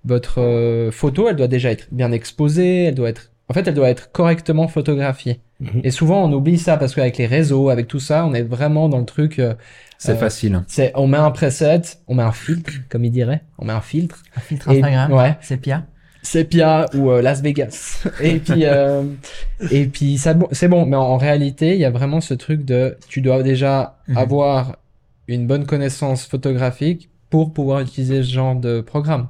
[0.05, 3.75] votre euh, photo, elle doit déjà être bien exposée, elle doit être, en fait, elle
[3.75, 5.41] doit être correctement photographiée.
[5.61, 5.81] Mhm.
[5.85, 8.89] Et souvent, on oublie ça parce qu'avec les réseaux, avec tout ça, on est vraiment
[8.89, 9.39] dans le truc.
[9.39, 9.55] euh,
[9.99, 10.63] C'est euh, facile.
[10.67, 13.81] c'est, on met un preset, on met un filtre, comme il dirait, on met un
[13.81, 14.23] filtre.
[14.37, 15.13] Un filtre Et- Instagram.
[15.13, 15.37] ouais.
[15.41, 15.85] Sepia.
[16.25, 18.05] Sepia ou euh, Las Vegas.
[18.21, 19.03] et puis, euh,
[19.73, 20.87] et puis ça, bon- c'est bon.
[20.87, 24.17] Mais en, en réalité, il y a vraiment ce truc de, tu dois déjà Mhm.
[24.19, 24.77] avoir
[25.29, 29.29] une bonne connaissance photographique pour pouvoir utiliser ce genre de programme.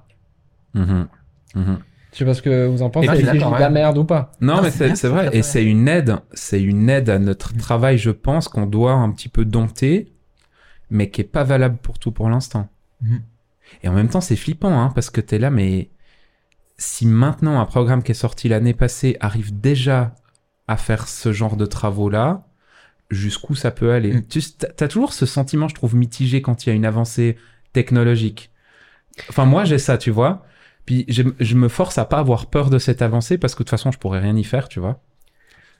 [0.75, 1.09] Mhm,
[1.55, 1.79] mhm.
[2.13, 4.33] Je sais pas ce que vous en pensez, dis de la merde ou pas.
[4.41, 5.31] Non, Non, mais c'est c'est c'est c'est vrai.
[5.33, 6.17] Et c'est une aide.
[6.35, 10.13] C'est une aide à notre travail, je pense, qu'on doit un petit peu dompter,
[10.91, 12.69] mais qui est pas valable pour tout pour l'instant.
[13.01, 13.23] Mhm.
[13.83, 15.91] Et en même temps, c'est flippant, hein, parce que t'es là, mais
[16.77, 20.15] si maintenant un programme qui est sorti l'année passée arrive déjà
[20.69, 22.47] à faire ce genre de travaux-là,
[23.11, 24.13] jusqu'où ça peut aller?
[24.15, 24.27] Mm.
[24.27, 24.43] Tu
[24.81, 27.37] as toujours ce sentiment, je trouve, mitigé quand il y a une avancée
[27.73, 28.51] technologique.
[29.31, 30.45] Enfin, moi, j'ai ça, tu vois.
[30.87, 33.64] Puis je, je me force à pas avoir peur de cette avancée parce que de
[33.64, 35.01] toute façon, je pourrais rien y faire, tu vois.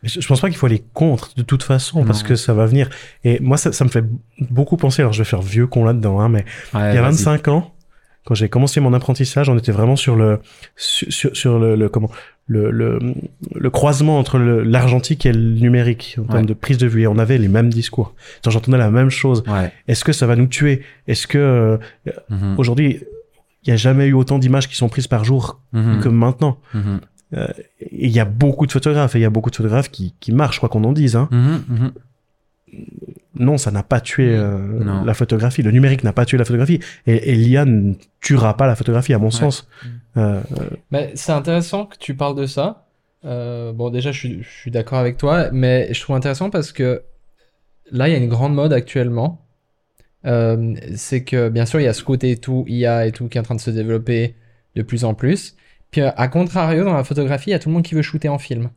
[0.05, 2.67] Je je pense pas qu'il faut aller contre de toute façon parce que ça va
[2.67, 2.91] venir.
[3.23, 4.05] Et moi, ça, ça me fait
[4.51, 5.03] beaucoup penser.
[5.03, 7.13] Alors, je vais faire vieux con là-dedans, hein, mais Ouais, il y a vas-y.
[7.13, 7.73] 25 ans,
[8.25, 10.41] quand j'ai commencé mon apprentissage, on était vraiment sur le
[10.77, 12.11] sur, sur, sur le, le comment
[12.49, 12.99] le, le,
[13.55, 17.03] le croisement entre l'argentique et le numérique en termes de prise de vue.
[17.03, 18.15] Et on avait les mêmes discours.
[18.45, 19.45] J'entendais la même chose.
[19.47, 19.73] Ouais.
[19.87, 20.83] Est-ce que ça va nous tuer?
[21.07, 21.77] Est-ce que euh,
[22.29, 22.57] Mhm.
[22.59, 23.01] aujourd'hui
[23.65, 26.01] il y a jamais eu autant d'images qui sont prises par jour Mhm.
[26.01, 27.01] que maintenant Mhm.
[27.35, 27.47] euh,
[27.81, 30.15] et il y a beaucoup de photographes, et il y a beaucoup de photographes qui,
[30.21, 31.17] qui marchent, quoi qu'on en dise.
[31.17, 31.29] Hein.
[31.31, 31.93] Mhm.
[33.35, 35.63] Non, ça n'a pas tué euh, la photographie.
[35.63, 36.81] Le numérique n'a pas tué la photographie.
[37.07, 39.69] Et, et l'IA ne tuera pas la photographie, à mon sens.
[40.17, 40.41] Euh,
[40.91, 42.87] Mais c'est intéressant que tu parles de ça.
[43.25, 46.73] Euh, bon, déjà, je suis, je suis d'accord avec toi, mais je trouve intéressant parce
[46.73, 47.03] que
[47.91, 49.42] là, il y a une grande mode actuellement.
[50.25, 53.39] Euh, c'est que, bien sûr, il y a ce côté tout IA et tout qui
[53.39, 54.37] est en train de se développer
[54.77, 55.57] de plus en plus.
[55.91, 58.29] Puis, à contrario, dans la photographie, il y a tout le monde qui veut shooter
[58.29, 58.71] en film.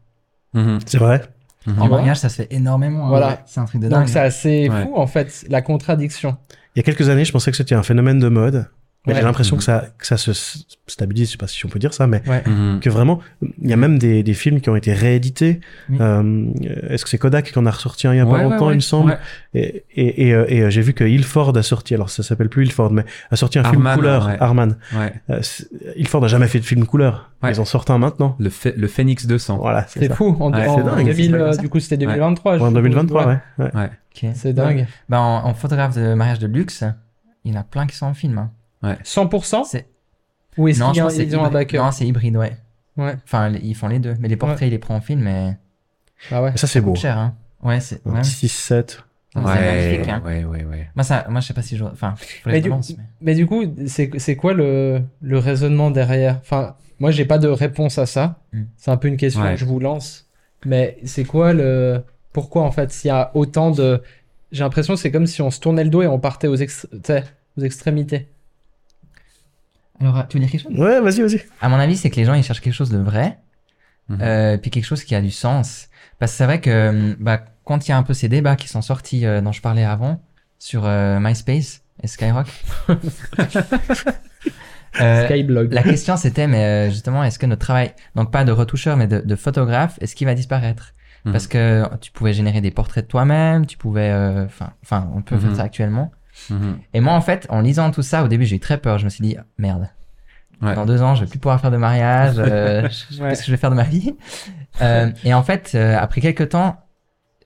[0.53, 0.79] Mhm.
[0.86, 1.21] c'est vrai.
[1.67, 1.81] Mhm.
[1.81, 3.05] En mariage, ça se fait énormément.
[3.05, 3.10] hein.
[3.10, 3.43] Voilà.
[3.45, 4.08] C'est un truc de Donc, dingue.
[4.08, 4.84] c'est assez Ouais.
[4.84, 6.38] fou, en fait, la contradiction.
[6.75, 8.67] Il y a quelques années, je pensais que c'était un phénomène de mode.
[9.07, 9.19] Mais Ouais.
[9.19, 10.31] j'ai l'impression que ça, que ça se
[10.87, 12.79] stabilise, je sais pas si on peut dire ça, mais Mhm.
[12.79, 13.19] que vraiment,
[13.61, 15.59] il y a même des, des films qui ont été réédités.
[15.89, 15.97] Oui.
[16.01, 16.45] Euh,
[16.89, 18.67] Est-ce que c'est Kodak qui en a ressorti un il y a Ouais, pas longtemps,
[18.67, 18.73] ouais.
[18.73, 19.17] il me semble Ouais.
[19.53, 22.49] Et, et, et, euh, et, euh, j'ai vu que Ilford a sorti, alors ça s'appelle
[22.49, 24.25] plus Ilford, mais a sorti un film Harman, couleur.
[24.97, 25.13] Ouais.
[25.29, 25.41] Euh,
[25.95, 27.31] Ilford a jamais fait de film couleur.
[27.43, 27.51] Ouais.
[27.51, 28.35] Ils en sortent un maintenant.
[28.39, 29.57] Le, le Phoenix 200.
[29.57, 30.35] Voilà, C'est fou.
[30.39, 31.05] En, Ouais, en c'est dingue.
[31.05, 31.61] 2000, C'est euh, ça.
[31.61, 32.57] du coup, c'était 2023.
[32.57, 32.73] je En suppose.
[32.83, 33.37] 2023, Ouais.
[33.59, 33.75] ouais.
[33.75, 33.89] ouais.
[34.15, 34.31] Ok.
[34.35, 34.87] C'est dingue.
[35.09, 36.83] Bah, en, en photographe de mariage de luxe,
[37.43, 38.37] il y en a plein qui sont en film.
[38.37, 38.49] hein.
[38.93, 39.88] 100% C'est...
[40.58, 41.52] Ou est-ce Non, qu'ils je ont, ils un hybride.
[41.54, 42.56] backup Non, c'est hybride, ouais.
[42.98, 43.15] Ouais.
[43.26, 44.15] Enfin, ils font les deux.
[44.19, 45.58] Mais les portraits, ils les prennent en film, mais
[46.32, 46.56] Ah ouais.
[46.56, 46.95] Ça, c'est beau.
[46.95, 47.17] cher.
[47.17, 47.36] Hein.
[47.62, 48.06] Ouais, c'est.
[48.08, 48.21] Un Ouais.
[48.21, 49.00] petit 6-7.
[49.34, 50.10] C'est Ouais, magnifique.
[50.10, 50.21] Hein.
[50.26, 50.89] ouais, ouais, ouais.
[50.95, 51.84] Moi, ça, moi, je sais pas si je.
[51.84, 52.13] Enfin,
[52.45, 56.38] Mais du- lance, mais- Mais du coup, c'est c'est quoi le, le raisonnement derrière?
[56.39, 58.39] Enfin, moi, j'ai pas de réponse à ça.
[58.54, 58.62] Mm.
[58.78, 59.52] C'est un peu une question Ouais.
[59.56, 60.30] que je vous lance.
[60.65, 62.02] Mais c'est quoi le.
[62.32, 64.02] Pourquoi, en fait, s'il y a autant de.
[64.54, 66.56] J'ai l'impression que c'est comme si on se tournait le dos et on partait aux,
[66.56, 66.88] ex-
[67.58, 68.30] aux extrémités.
[70.01, 70.77] Alors, tu veux dire quelque chose?
[70.77, 71.41] Ouais, vas-y, vas-y.
[71.62, 73.39] À mon avis, c'est que les gens, ils cherchent quelque chose de vrai,
[74.10, 74.17] Mhm.
[74.21, 75.88] euh, puis quelque chose qui a du sens.
[76.19, 78.67] Parce que c'est vrai que bah, quand il y a un peu ces débats qui
[78.67, 80.21] sont sortis, euh, dont je parlais avant,
[80.60, 82.47] sur euh, MySpace et Skyrock,
[85.01, 85.71] euh, Skyblog.
[85.73, 89.08] la question c'était, mais euh, justement, est-ce que notre travail, donc pas de retoucheur, mais
[89.08, 90.93] de, de photographe, est-ce qu'il va disparaître?
[91.25, 91.31] Mhm.
[91.31, 95.21] Parce que tu pouvais générer des portraits de toi-même, tu pouvais, euh, enfin, enfin, on
[95.21, 95.41] peut Mhm.
[95.41, 96.12] faire ça actuellement.
[96.93, 98.98] Et moi, en fait, en lisant tout ça, au début, j'ai eu très peur.
[98.98, 99.89] Je me suis dit, merde.
[100.62, 100.74] Ouais.
[100.76, 102.36] Dans deux ans, je vais plus pouvoir faire de mariage.
[102.38, 103.30] euh, je- Ouais.
[103.30, 104.15] Qu'est-ce que je vais faire de ma vie
[104.82, 106.78] Euh, Et en fait, euh, après quelques temps,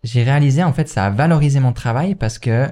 [0.03, 2.67] j'ai réalisé, en fait, ça a valorisé mon travail parce que,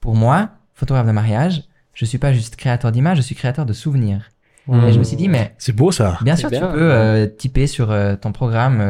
[0.00, 1.62] pour moi, photographe de mariage,
[1.94, 4.30] je suis pas juste créateur d'images, je suis créateur de souvenirs.
[4.70, 6.18] Et je me suis dit, mais C'est beau, ça.
[6.20, 6.60] bien sûr, bien.
[6.60, 8.80] tu peux euh, typer sur euh, ton programme.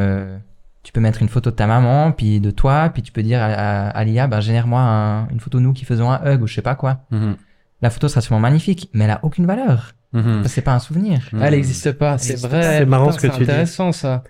[0.89, 3.43] Tu peux mettre une photo de ta maman, puis de toi, puis tu peux dire
[3.43, 6.41] à, à, à l'IA, bah, génère-moi un- une photo de nous qui faisons un hug
[6.43, 7.37] ou je sais pas quoi Mhm.
[7.83, 9.93] la photo sera sûrement magnifique, mais elle a aucune valeur.
[10.15, 11.29] Parce que c'est pas un souvenir.
[11.35, 11.43] Mhm.
[11.43, 12.61] Elle n'existe pas, c'est existe vrai.
[12.63, 12.79] pas.
[12.79, 13.45] C'est marrant ce que tu dis.
[13.45, 14.25] C'est intéressant, ça.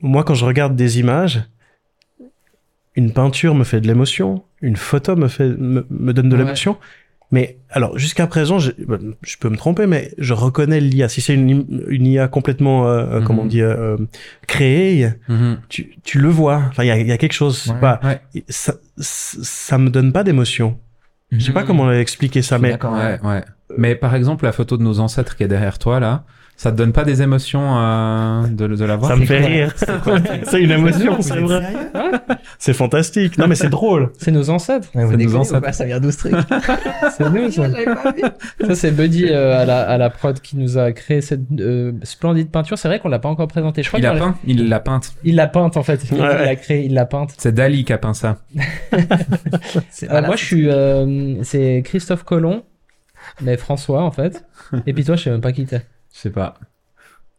[0.00, 1.42] Moi, quand je regarde des images,
[2.94, 6.42] une peinture me fait de l'émotion, une photo me fait me, me donne de Ouais.
[6.44, 6.76] l'émotion.
[7.30, 11.08] Mais alors jusqu'à présent, je, ben, je peux me tromper, mais je reconnais l'IA.
[11.08, 11.66] Si c'est une,
[12.06, 13.24] IA complètement, euh, euh, Mhm.
[13.26, 13.96] comment on dit, euh,
[14.46, 15.58] créée, Mhm.
[15.68, 16.62] tu, tu le vois.
[16.68, 17.68] Enfin, il y a, il y a quelque chose.
[17.68, 17.80] Ouais.
[17.80, 18.20] Pas, Ouais.
[18.48, 20.78] ça, ça, me donne pas d'émotion.
[21.32, 21.66] Je sais pas Mhm.
[21.66, 23.44] comment expliquer ça, mais d'accord, Ouais, ouais.
[23.76, 26.24] Mais par exemple, la photo de nos ancêtres qui est derrière toi, là,
[26.56, 29.46] ça te donne pas des émotions euh, de, de la voir ça me c'est fait
[29.46, 29.74] rire.
[30.44, 31.62] C'est une émotion, c'est vrai.
[32.58, 33.36] C'est fantastique.
[33.38, 34.10] Non, mais c'est drôle.
[34.18, 34.88] C'est nos ancêtres.
[34.94, 35.58] Ouais, vous Ça nous déconnez, ancêtre.
[35.58, 36.34] ou pas Ça vient d'où ce truc
[37.16, 37.64] C'est nous, ça.
[38.66, 41.92] Ça, c'est Buddy euh, à, la, à la prod qui nous a créé cette euh,
[42.02, 42.78] splendide peinture.
[42.78, 43.82] C'est vrai qu'on l'a pas encore présentée.
[43.82, 45.12] Je crois Il l'a- peint Il l'a peinte.
[45.24, 46.00] Il l'a peinte en fait.
[46.10, 46.44] Il Ouais.
[46.46, 47.34] l'a créé, il l'a peinte.
[47.36, 48.38] C'est Dali qui a peint ça.
[49.90, 50.68] C'est Euh, moi, je suis.
[50.70, 52.62] euh, c'est Christophe Colomb,
[53.40, 54.44] mais François en fait.
[54.86, 55.82] Et puis toi, je sais même pas qui t'es.
[56.14, 56.54] Je sais pas.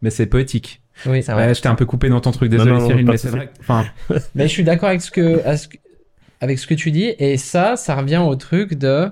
[0.02, 0.82] Mais c'est poétique.
[1.08, 1.24] Oui.
[1.24, 1.48] C'est vrai.
[1.48, 3.30] Ouais, je t'ai un peu coupé dans ton truc, désolé non, non, Cyril, mais c'est
[3.30, 3.48] vrai.
[3.48, 3.86] que- Enfin,
[4.36, 5.42] Mais je suis d'accord avec ce que,
[6.42, 7.14] avec ce que tu dis.
[7.18, 9.10] Et ça, ça revient au truc de.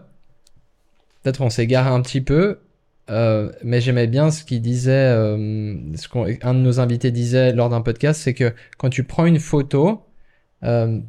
[1.24, 2.60] Peut-être on s'est garé un petit peu.
[3.10, 7.70] euh, mais j'aimais bien ce qu'il disait, euh, ce qu'un de nos invités disait lors
[7.70, 10.06] d'un podcast, c'est que quand tu prends une photo
[10.64, 11.00] euh,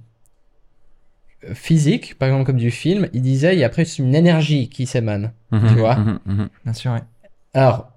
[1.52, 4.86] physique, par exemple comme du film, il disait il y a presque une énergie qui
[4.86, 5.32] s'émane.
[5.50, 6.48] mhm, Tu vois mhm, mhm.
[6.64, 7.02] Bien sûr, ouais.
[7.52, 7.92] Alors,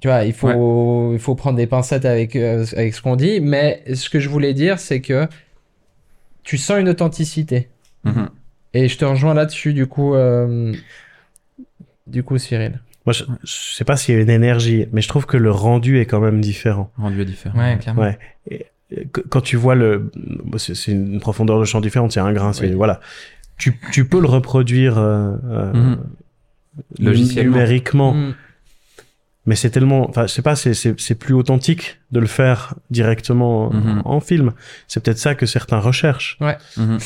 [0.00, 3.40] tu vois, il faut, il faut prendre des pincettes avec, euh, avec ce qu'on dit,
[3.40, 5.26] mais ce que je voulais dire, c'est que
[6.42, 7.68] tu sens une authenticité.
[8.04, 8.28] Mhm.
[8.72, 10.72] Et je te rejoins là-dessus, du coup, euh,
[12.06, 12.80] du coup, Cyril.
[13.06, 15.50] Moi, je, je sais pas s'il y a une énergie, mais je trouve que le
[15.50, 16.90] rendu est quand même différent.
[16.96, 17.58] Rendu est différent.
[17.58, 18.02] Ouais, clairement.
[18.02, 18.18] Ouais.
[18.50, 18.66] Et,
[19.12, 20.10] qu- quand tu vois le,
[20.58, 22.72] c'est une profondeur de champ différente, c'est un grain, c'est Oui.
[22.74, 23.00] voilà.
[23.56, 25.98] Tu, tu peux le reproduire euh, euh, Mhm.
[27.00, 27.52] Logiciellement.
[27.52, 28.34] numériquement, Mm.
[29.50, 32.74] Mais c'est tellement, enfin, je sais pas, c'est c'est c'est plus authentique de le faire
[32.90, 34.02] directement Mhm.
[34.04, 34.52] en, en film.
[34.88, 36.38] C'est peut-être ça que certains recherchent.
[36.76, 36.98] Mhm.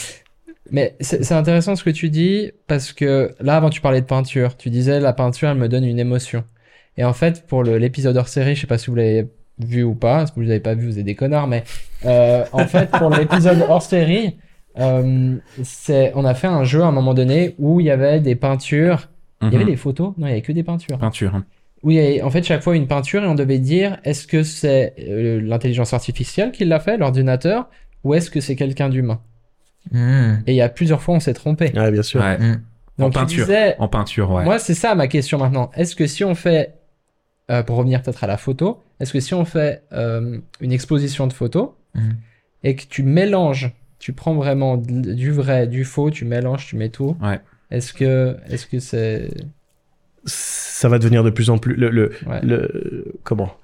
[0.70, 4.56] Mais c'est intéressant ce que tu dis, parce que là, avant, tu parlais de peinture.
[4.56, 6.44] Tu disais, la peinture, elle me donne une émotion.
[6.96, 9.26] Et en fait, pour l'épisode hors série, je sais pas si vous l'avez
[9.58, 11.64] vu ou pas, si vous l'avez pas vu, vous êtes des connards, mais
[12.06, 14.36] euh, en fait, pour l'épisode hors série,
[14.78, 18.20] euh, c'est, on a fait un jeu à un moment donné où il y avait
[18.20, 19.08] des peintures.
[19.42, 19.70] Il y avait Mhm.
[19.70, 20.12] des photos?
[20.18, 20.98] Non, il y avait que des peintures.
[20.98, 21.34] Peinture.
[21.34, 21.44] hein.
[21.90, 25.40] Avait en fait chaque fois une peinture et on devait dire est-ce que c'est euh,
[25.40, 27.68] l'intelligence artificielle qui l'a fait, l'ordinateur,
[28.04, 29.20] ou est-ce que c'est quelqu'un d'humain?
[29.92, 30.36] Hmm.
[30.46, 31.72] Et il y a plusieurs fois on s'est trompé.
[31.76, 32.20] Ouais, bien sûr.
[32.20, 32.38] Ouais.
[32.38, 32.62] Hmm.
[32.98, 33.44] Donc en tu peinture.
[33.46, 34.44] disais, En peinture, ouais.
[34.44, 35.70] Moi, c'est ça ma question maintenant.
[35.74, 36.74] Est-ce que si on fait,
[37.50, 41.26] euh, pour revenir peut-être à la photo, est-ce que si on fait euh, une exposition
[41.26, 42.16] de photos Mhm.
[42.64, 46.88] et que tu mélanges, tu prends vraiment du vrai, du faux, tu mélanges, tu mets
[46.88, 47.16] tout.
[47.22, 47.40] Ouais.
[47.70, 49.28] Est-ce que, est-ce que c'est,
[50.26, 52.40] Ça va devenir de plus en plus le, le, ouais.
[52.42, 53.54] le comment?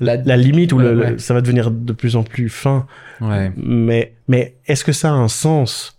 [0.00, 1.18] La, La- limite ou le, Ouais, le- ouais.
[1.18, 2.86] ça va devenir de plus en plus fin.
[3.20, 3.50] Ouais.
[3.56, 5.98] Mais mais est-ce que ça a un sens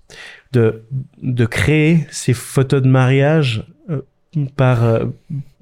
[0.54, 0.84] de
[1.22, 4.02] de créer ces photos de mariage euh,
[4.56, 5.06] par euh,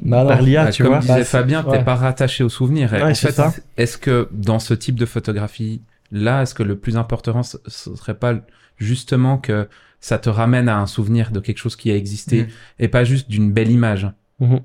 [0.02, 1.00] Bah par l'IA, Bah, tu comme vois?
[1.00, 2.94] disait Bah, Fabien, t'es pas rattaché au souvenir.
[2.94, 7.42] En fait, est-ce que dans ce type de photographie, là, est-ce que le plus important,
[7.44, 7.58] ce
[7.96, 8.36] serait pas
[8.78, 9.68] justement que
[10.02, 12.48] ça te ramène à un souvenir de quelque chose qui a existé Mhm.
[12.80, 14.08] et pas juste d'une belle image?
[14.40, 14.62] Mhm.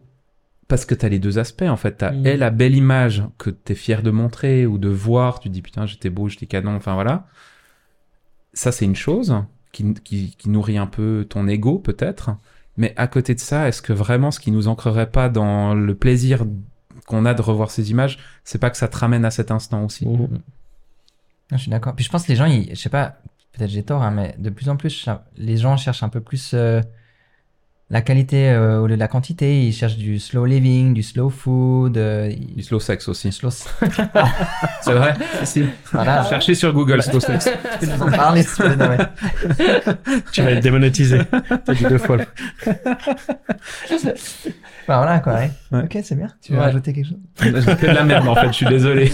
[0.68, 1.98] Parce que t'as les deux aspects, en fait.
[1.98, 2.26] T'as Mhm.
[2.26, 5.40] et la belle image que t'es fier de montrer ou de voir.
[5.40, 7.26] Tu dis, putain, j'étais beau, j'étais canon, enfin voilà.
[8.52, 9.34] Ça, c'est une chose
[9.72, 12.30] qui, qui, qui nourrit un peu ton ego, peut-être.
[12.76, 15.94] Mais à côté de ça, est-ce que vraiment ce qui nous ancrerait pas dans le
[15.94, 16.44] plaisir
[17.06, 19.84] qu'on a de revoir ces images, c'est pas que ça te ramène à cet instant
[19.84, 20.06] aussi?
[20.06, 20.40] Mhm.
[21.52, 21.94] Je suis d'accord.
[21.96, 23.16] Puis je pense que les gens, ils, je sais pas,
[23.52, 26.52] peut-être j'ai tort, hein, mais de plus en plus, les gens cherchent un peu plus
[26.54, 26.80] euh,
[27.92, 29.62] la qualité euh, au lieu de la quantité.
[29.66, 31.96] Ils cherchent du slow living, du slow food.
[31.96, 33.32] euh, Du slow sex aussi.
[33.32, 33.50] slow...
[34.82, 35.64] C'est vrai Si.
[35.92, 36.24] Voilà.
[36.24, 37.50] Cherchez sur Google slow sex.
[37.80, 38.42] Tu parler,
[40.42, 41.18] vas être démonétisé.
[41.64, 42.18] T'as dit deux fois.
[44.88, 45.50] Bah, voilà, quoi, ouais.
[45.72, 45.82] Ouais.
[45.84, 46.28] Ok, c'est bien.
[46.42, 46.64] Tu veux Ouais.
[46.64, 47.18] rajouter quelque chose?
[47.42, 49.12] J'ai fait de la merde, en fait, je suis désolé.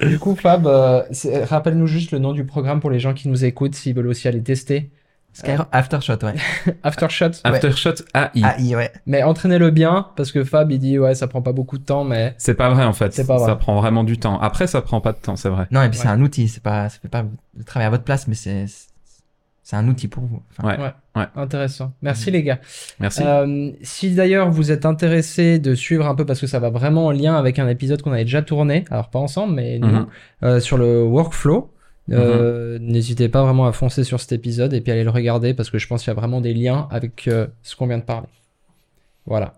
[0.00, 1.02] Du coup, Fab, euh,
[1.48, 4.28] rappelle-nous juste le nom du programme pour les gens qui nous écoutent s'ils veulent aussi
[4.28, 4.90] aller tester.
[5.32, 6.34] Skyro Aftershot, ouais.
[6.82, 7.30] Aftershot.
[7.44, 8.30] Aftershot AI.
[8.58, 8.90] AI, ouais.
[9.06, 12.02] Mais entraînez-le bien parce que Fab il dit ouais ça prend pas beaucoup de temps
[12.04, 13.12] mais C'est pas vrai en fait.
[13.12, 13.46] C'est pas vrai.
[13.46, 14.40] Ça prend vraiment du temps.
[14.40, 15.66] Après, ça prend pas de temps, c'est vrai.
[15.70, 16.04] Non, et puis Ouais.
[16.04, 16.48] c'est un outil.
[16.48, 17.24] C'est pas, ça fait pas
[17.56, 18.66] le travail à votre place, mais c'est,
[19.62, 20.42] c'est un outil pour vous.
[20.58, 20.76] Enfin,
[21.16, 21.26] Ouais.
[21.36, 21.92] intéressant.
[22.02, 22.58] Merci les gars.
[23.00, 23.22] Merci.
[23.24, 27.06] Euh, si d'ailleurs vous êtes intéressé de suivre un peu parce que ça va vraiment
[27.06, 30.06] en lien avec un épisode qu'on avait déjà tourné, alors pas ensemble mais nous, Mhm.
[30.44, 31.70] euh, sur le workflow.
[32.10, 35.70] Euh, N'hésitez pas vraiment à foncer sur cet épisode et puis aller le regarder parce
[35.70, 38.02] que je pense qu'il y a vraiment des liens avec euh, ce qu'on vient de
[38.04, 38.28] parler.
[39.26, 39.54] Voilà.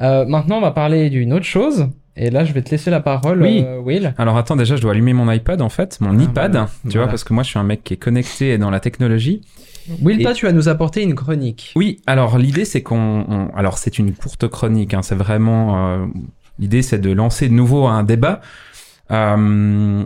[0.00, 1.88] Euh, maintenant, on va parler d'une autre chose.
[2.16, 3.64] Et là, je vais te laisser la parole, Oui.
[3.82, 4.14] Will.
[4.18, 6.66] Alors attends, déjà, je dois allumer mon iPad en fait, mon Ah, iPad, voilà.
[6.66, 7.00] tu Voilà.
[7.00, 9.40] vois, parce que moi, je suis un mec qui est connecté et dans la technologie.
[10.00, 11.72] Will, Et- toi, tu vas nous apporter une chronique.
[11.74, 16.06] Oui, alors l'idée, c'est qu'on, on- alors c'est une courte chronique, hein, c'est vraiment,
[16.60, 18.40] l'idée, c'est de lancer de nouveau un débat.
[19.10, 20.04] Euh,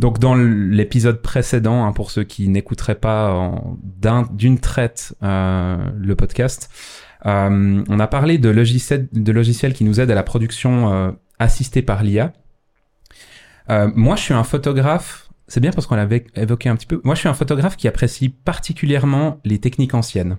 [0.00, 3.52] donc dans l'épisode précédent, hein, pour ceux qui n'écouteraient pas
[4.32, 6.70] d'une traite euh, le podcast,
[7.26, 12.02] euh, on a parlé de logiciels, qui nous aident à la production euh, assistée par
[12.02, 12.32] l'IA.
[13.68, 15.28] Moi, je suis un photographe.
[15.46, 17.00] C'est bien parce qu'on l'avait évoqué un petit peu.
[17.04, 20.38] Moi, je suis un photographe qui apprécie particulièrement les techniques anciennes.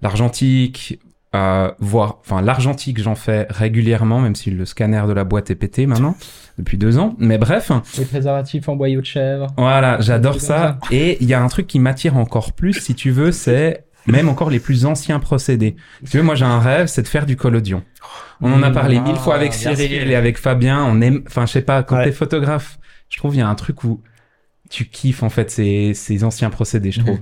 [0.00, 0.98] L'argentique,
[1.34, 5.54] euh, voire, enfin, l'argentique, j'en fais régulièrement, même si le scanner de la boîte est
[5.54, 6.16] pété maintenant,
[6.58, 7.14] depuis deux ans.
[7.18, 9.46] Mais bref, Les préservatifs en boyau de chèvre.
[9.56, 10.78] voilà, j'adore ça.
[10.90, 14.28] Et il y a un truc qui m'attire encore plus, si tu veux, c'est même
[14.28, 15.76] encore les plus anciens procédés.
[16.04, 17.82] Si tu veux, moi j'ai un rêve, c'est de faire du collodion.
[18.40, 18.74] On en a Mmh.
[18.74, 20.84] parlé Ah, mille fois avec bien Cyril et avec Fabien.
[20.84, 22.04] On aime, enfin, je sais pas, quand Ouais.
[22.06, 24.02] t'es photographe, je trouve il y a un truc où
[24.68, 27.18] tu kiffes en fait ces, ces anciens procédés, je trouve.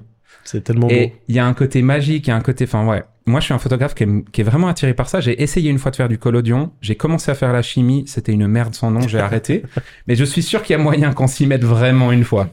[0.50, 0.92] C'est tellement beau.
[0.92, 3.04] Et il y a un côté magique, il y a un côté, enfin ouais.
[3.26, 5.20] Moi, je suis un photographe qui est, qui est vraiment attiré par ça.
[5.20, 6.72] J'ai essayé une fois de faire du collodion.
[6.80, 8.02] J'ai commencé à faire la chimie.
[8.08, 9.06] C'était une merde sans nom.
[9.06, 9.62] J'ai arrêté.
[10.08, 12.48] Mais je suis sûr qu'il y a moyen qu'on s'y mette vraiment une fois.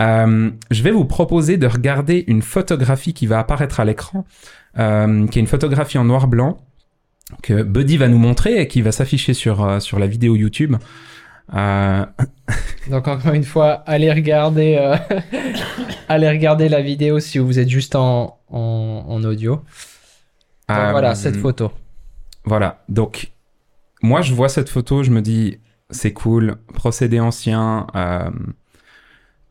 [0.00, 4.24] Euh, je vais vous proposer de regarder une photographie qui va apparaître à l'écran,
[4.78, 6.58] euh, qui est une photographie en noir-blanc
[7.42, 10.76] que Buddy va nous montrer et qui va s'afficher sur euh, sur la vidéo YouTube.
[11.52, 12.06] Euh,
[12.90, 14.96] Donc encore une fois, allez regarder, euh,
[16.08, 19.56] allez regarder la vidéo si vous êtes juste en, en, en audio.
[20.68, 21.70] Donc euh, voilà, cette photo.
[22.44, 22.82] Voilà.
[22.88, 23.30] Donc,
[24.02, 25.58] moi, je vois cette photo, je me dis,
[25.90, 27.86] c'est cool, procédé ancien.
[27.94, 28.30] Euh,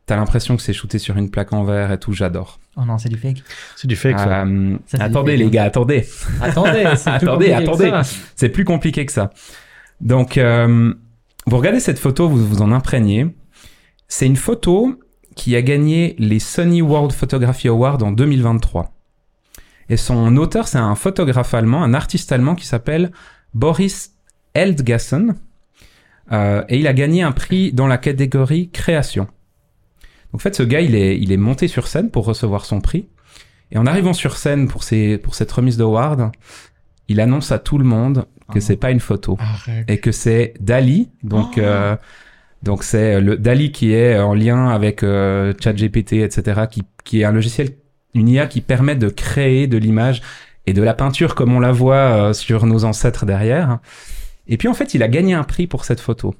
[0.05, 2.59] T'as l'impression que c'est shooté sur une plaque en verre et tout, j'adore.
[2.75, 3.41] Oh non, c'est du fake.
[3.77, 4.41] C'est du fake, ça.
[4.43, 6.05] Euh, Ça, c'est attendez, du fake, les gars, attendez.
[6.41, 7.89] Attendez, c'est plus Attendez, compliqué que attendez.
[7.89, 8.01] ça.
[8.35, 9.29] C'est plus compliqué que ça.
[10.01, 10.93] Donc, euh,
[11.45, 13.27] vous regardez cette photo, vous vous en imprégnez.
[14.07, 14.99] C'est une photo
[15.35, 18.93] qui a gagné les Sony World Photography Awards en 2023.
[19.89, 23.11] Et son auteur, c'est un photographe allemand, un artiste allemand qui s'appelle
[23.53, 24.13] Boris
[24.53, 25.35] Eldgassen.
[26.31, 29.25] Euh, et il a gagné un prix dans la catégorie création.
[30.31, 33.09] Donc, en fait, ce gars, il est, monté sur scène pour recevoir son prix.
[33.71, 34.83] Et en arrivant sur scène pour,
[35.23, 36.31] pour cette remise d'award,
[37.07, 38.61] il annonce à tout le monde que Ah.
[38.61, 39.89] c'est pas une photo Arrête.
[39.89, 41.09] et que c'est Dali.
[41.23, 41.61] Donc, Oh.
[41.61, 41.95] euh,
[42.63, 47.23] donc c'est le Dali qui est en lien avec euh, ChatGPT, etc., qui, qui est
[47.25, 47.69] un logiciel,
[48.13, 50.21] une IA qui permet de créer de l'image
[50.65, 51.95] et de la peinture comme on la voit
[52.29, 53.79] euh, sur nos ancêtres derrière.
[54.47, 56.35] Et puis en fait, il a gagné un prix pour cette photo.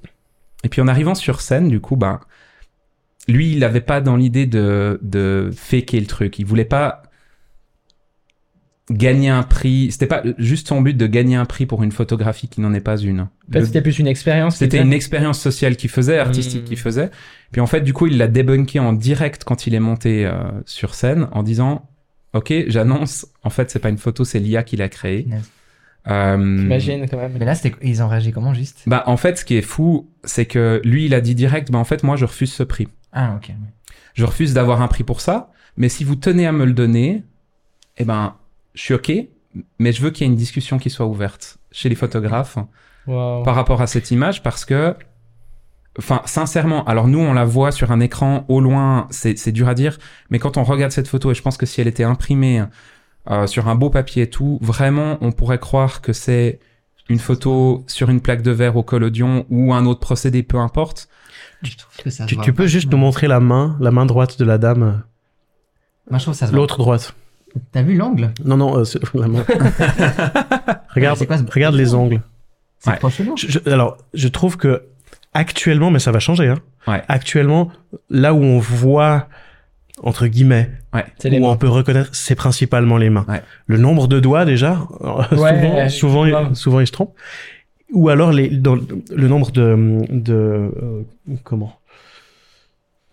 [0.64, 2.20] Et puis en arrivant sur scène, du coup, ben,
[3.28, 6.40] lui, il n'avait pas dans l'idée de, de faker le truc.
[6.40, 7.04] Il voulait pas
[8.92, 9.92] gagner un prix.
[9.92, 12.82] C'était pas juste son but de gagner un prix pour une photographie qui n'en est
[12.82, 13.22] pas une.
[13.22, 14.58] En fait, Le- c'était plus une expérience.
[14.58, 16.66] c'était une expérience sociale qu'il faisait, artistique Mm.
[16.66, 17.10] qu'il faisait.
[17.52, 20.34] Puis en fait, du coup, il l'a débunké en direct quand il est monté euh,
[20.66, 21.88] sur scène en disant
[22.34, 25.24] Ok, j'annonce, en fait, c'est pas une photo, c'est l'IA qui l'a créée.
[25.24, 25.50] Punaise.
[26.10, 27.32] Euh, Imagine quand même.
[27.40, 28.82] Mais là, c'était, ils ont réagi comment juste?
[28.88, 31.78] Bah, en fait, ce qui est fou, c'est que lui, il a dit direct Bah,
[31.80, 32.88] en fait, moi, je refuse ce prix.
[33.14, 33.52] Ah, ok.
[34.16, 37.24] Je refuse d'avoir un prix pour ça, mais si vous tenez à me le donner,
[37.98, 38.34] eh ben,
[38.74, 39.12] je suis OK,
[39.80, 42.58] mais je veux qu'il y ait une discussion qui soit ouverte chez les photographes.
[43.06, 43.44] Wow.
[43.44, 44.96] par rapport à cette image parce que,
[46.00, 49.74] enfin, sincèrement, alors nous, on la voit sur un écran au loin, c'est dur à
[49.74, 49.98] dire,
[50.30, 52.64] mais quand on regarde cette photo, et je pense que si elle était imprimée
[53.30, 56.62] euh, sur un beau papier et tout, vraiment, on pourrait croire que c'est
[57.10, 61.10] une photo sur une plaque de verre au collodion ou un autre procédé, peu importe.
[61.62, 62.68] Je trouve que ça se Tu, peux pas.
[62.68, 65.04] juste nous montrer la main, la main droite de la dame,
[66.10, 66.60] Moi, je trouve que ça se voit.
[66.62, 67.14] l'autre droite.
[67.72, 68.32] T'as vu l'angle?
[68.44, 69.44] Non, non, euh, c'est la main.
[70.94, 72.22] regarde, C'est quoi ce- regarde les ongles.
[72.80, 73.00] C'est Ouais.
[73.38, 74.84] Je- je- alors, je trouve que
[75.34, 76.48] actuellement, mais ça va changer.
[76.50, 77.02] Hein, Ouais.
[77.08, 77.72] Actuellement,
[78.10, 79.28] là où on voit
[80.02, 80.72] entre guillemets,
[81.20, 83.26] C'est les où on peut reconnaître, c'est principalement les mains.
[83.30, 83.42] Ouais.
[83.68, 87.14] Le nombre de doigts déjà, euh, Ouais, souvent, souvent, il- souvent ils se trompent.
[87.94, 91.02] Ou alors les, dans le nombre de, de euh,
[91.44, 91.74] comment?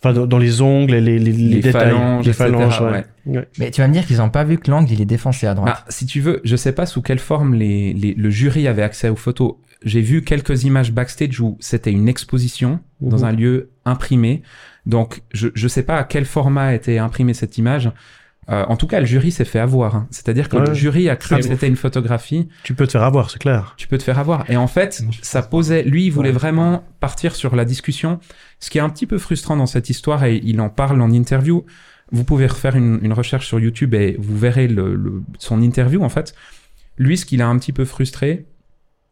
[0.03, 3.45] Enfin, dans, dans les ongles, et les, les, les Les détails, phalanges, les phalanges, ouais.
[3.59, 5.55] Mais tu vas me dire qu'ils ont pas vu que l'angle, il est défoncé à
[5.55, 5.75] droite.
[5.79, 8.83] Bah, si tu veux, je sais pas sous quelle forme les, les- le jury avait
[8.83, 9.55] accès aux photos.
[9.85, 13.25] J'ai vu quelques images backstage où c'était une exposition dans Mhm.
[13.25, 14.43] un lieu imprimé.
[14.87, 17.91] Donc, je, je sais pas à quel format était imprimée cette image.
[18.51, 19.95] Euh, en tout cas, le jury s'est fait avoir.
[19.95, 20.09] hein.
[20.11, 20.67] C'est-à-dire que Ouais.
[20.67, 22.49] le jury a cru que c'était une photographie.
[22.65, 23.75] Tu peux te faire avoir, c'est clair.
[23.77, 24.49] Tu peux te faire avoir.
[24.51, 25.85] Et en fait, ça posait.
[25.85, 26.35] Lui, il voulait Ouais.
[26.35, 28.19] vraiment partir sur la discussion.
[28.59, 31.11] Ce qui est un petit peu frustrant dans cette histoire, et il en parle en
[31.13, 31.65] interview.
[32.13, 36.03] Vous pouvez refaire une, une recherche sur YouTube et vous verrez le, le- son interview.
[36.03, 36.35] En fait,
[36.99, 38.47] lui, ce qu'il a un petit peu frustré,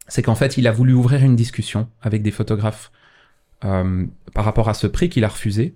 [0.09, 2.91] c'est qu'en fait, il a voulu ouvrir une discussion avec des photographes
[3.65, 5.75] euh, par rapport à ce prix qu'il a refusé.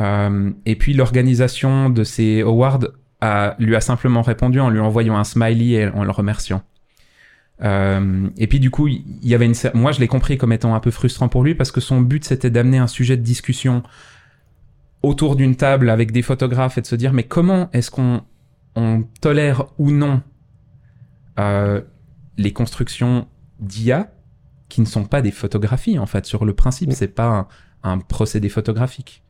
[0.00, 2.86] Euh, et puis l'organisation de ces awards
[3.20, 6.62] a, lui a simplement répondu en lui envoyant un smiley et en le remerciant.
[7.62, 9.54] Euh, et puis du coup, il y avait une.
[9.74, 12.24] Moi, je l'ai compris comme étant un peu frustrant pour lui parce que son but
[12.24, 13.82] c'était d'amener un sujet de discussion
[15.02, 18.22] autour d'une table avec des photographes et de se dire mais comment est-ce qu'on
[18.74, 20.22] on tolère ou non
[21.38, 21.80] euh,
[22.38, 23.26] les constructions
[23.60, 24.12] d'IA
[24.68, 27.48] qui ne sont pas des photographies en fait sur le principe c'est pas
[27.82, 29.22] un, un procédé photographique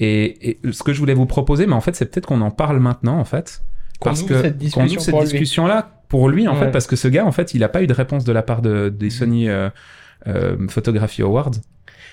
[0.00, 2.50] et, et ce que je voulais vous proposer mais en fait c'est peut-être qu'on en
[2.50, 3.62] parle maintenant en fait
[4.00, 5.28] Qu'on parce ouvre que cette qu'on discussion cette pour lui.
[5.28, 6.60] discussion là pour lui en Ouais.
[6.66, 8.42] fait parce que ce gars en fait il a pas eu de réponse de la
[8.42, 9.68] part de des Sony euh,
[10.26, 11.52] euh, Photography Awards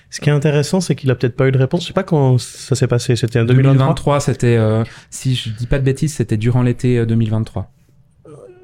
[0.09, 1.81] Ce qui est intéressant, c'est qu'il a peut-être pas eu de réponse.
[1.81, 3.15] Je sais pas quand ça s'est passé.
[3.17, 3.73] C'était en 2023.
[3.73, 7.71] 2023 c'était euh, si je dis pas de bêtises c'était durant l'été euh, 2023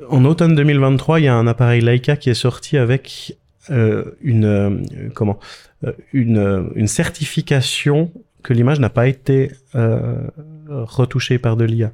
[0.10, 3.38] En automne 2023, il y a un appareil Leica qui est sorti avec
[3.70, 5.38] euh, une euh, comment
[5.86, 8.12] euh, une euh, une certification
[8.44, 10.28] que l'image n'a pas été euh,
[10.70, 11.92] retouchée par de l'IA.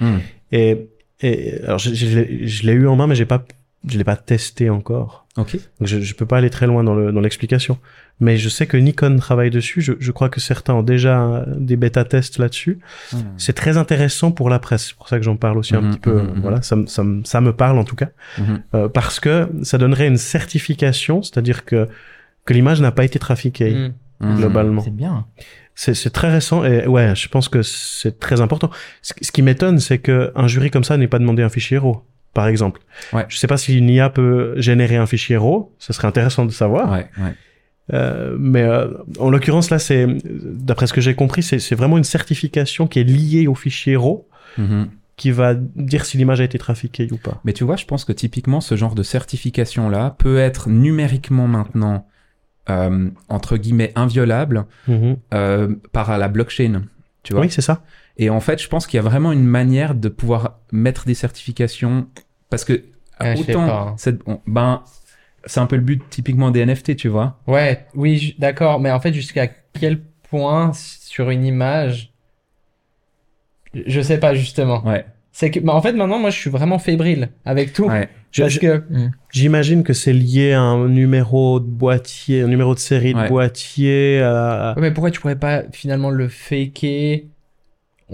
[0.00, 0.18] Hmm.
[0.50, 0.88] Et,
[1.20, 3.44] et alors je, je l'ai- je l'ai eu en main, mais j'ai pas
[3.88, 5.26] je l'ai pas testé encore.
[5.36, 7.78] ok Donc je, je peux pas aller très loin dans le dans l'explication.
[8.20, 9.80] Mais je sais que Nikon travaille dessus.
[9.80, 12.78] Je, je crois que certains ont déjà des bêta tests là-dessus.
[13.12, 13.16] Hmm.
[13.38, 14.88] C'est très intéressant pour la presse.
[14.88, 16.22] C'est pour ça que j'en parle aussi un Mhm, petit peu.
[16.36, 18.10] Voilà, ça, me- ça, me- ça me parle en tout cas.
[18.74, 21.88] Euh, parce que ça donnerait une certification, c'est-à-dire que,
[22.44, 23.90] que l'image n'a pas été trafiquée.
[24.22, 24.36] Hmm.
[24.36, 24.82] globalement.
[24.82, 25.26] C'est bien.
[25.74, 28.70] C'est très récent et ouais, je pense que c'est très important.
[29.00, 31.78] Ce, ce qui m'étonne, c'est que un jury comme ça n'ait pas demandé un fichier
[31.78, 32.04] RAW,
[32.34, 32.80] par exemple.
[33.12, 33.24] Ouais.
[33.28, 36.52] Je sais pas si une IA peut générer un fichier RAW, ce serait intéressant de
[36.52, 36.90] savoir.
[36.92, 37.34] ouais ouais
[37.94, 41.98] Euh, mais euh, en l'occurrence là, c'est d'après ce que j'ai compris, c'est c'est vraiment
[41.98, 44.26] une certification qui est liée au fichier RAW
[44.58, 44.88] Mhm.
[45.16, 47.40] qui va dire si l'image a été trafiquée ou pas.
[47.44, 52.06] Mais tu vois, je pense que typiquement, ce genre de certification-là peut être numériquement maintenant,
[52.70, 55.16] euh, entre guillemets, inviolable Mhm.
[55.34, 56.82] euh, par la blockchain.
[57.22, 57.82] Tu vois Oui, c'est ça.
[58.18, 61.14] Et en fait, je pense qu'il y a vraiment une manière de pouvoir mettre des
[61.14, 62.06] certifications
[62.50, 62.84] parce que
[63.44, 63.94] sais autant, hein.
[64.46, 64.82] ben,
[65.46, 67.38] c'est un peu le but typiquement des NFT, tu vois.
[67.46, 68.80] Ouais, oui, j- d'accord.
[68.80, 70.00] Mais en fait, jusqu'à quel
[70.30, 72.12] point sur une image,
[73.74, 74.84] je- je sais pas justement.
[74.86, 75.04] Ouais.
[75.32, 77.86] C'est que, bah, en fait, maintenant, moi, je suis vraiment fébrile avec tout.
[77.86, 78.08] Ouais.
[78.32, 78.82] Que,
[79.30, 83.28] J'imagine que c'est lié à un numéro de boîtier, un numéro de série de Ouais.
[83.28, 84.20] boîtier.
[84.22, 87.24] Ouais, mais pourquoi tu pourrais pas finalement le faker?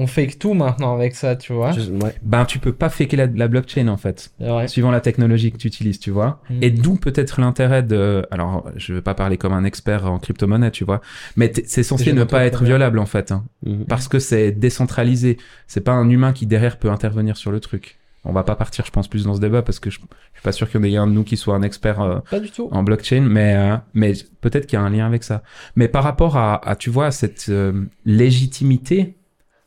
[0.00, 1.72] On fake tout maintenant avec ça, tu vois.
[1.72, 2.14] je- ouais.
[2.22, 4.30] Ben, tu peux pas faker la, la blockchain, en fait.
[4.38, 4.68] Ouais.
[4.68, 6.40] Suivant la technologie que tu utilises, tu vois.
[6.50, 6.62] Mm.
[6.62, 10.70] Et d'où peut-être l'intérêt de, alors, je veux pas parler comme un expert en crypto-monnaie,
[10.70, 11.00] tu vois.
[11.34, 12.68] Mais c'est censé ne pas être bien.
[12.68, 13.32] violable, en fait.
[13.32, 13.44] hein.
[13.66, 13.86] Mhm.
[13.86, 15.36] parce que c'est décentralisé.
[15.66, 17.97] C'est pas un humain qui derrière peut intervenir sur le truc.
[18.28, 20.04] On va pas partir, je pense, plus dans ce débat parce que je, je
[20.34, 22.18] suis pas sûr qu'il y en ait un de nous qui soit un expert euh,
[22.30, 22.68] Pas du tout.
[22.70, 25.42] en blockchain, mais euh, mais peut-être qu'il y a un lien avec ça.
[25.76, 29.16] Mais par rapport à, à tu vois, cette euh, légitimité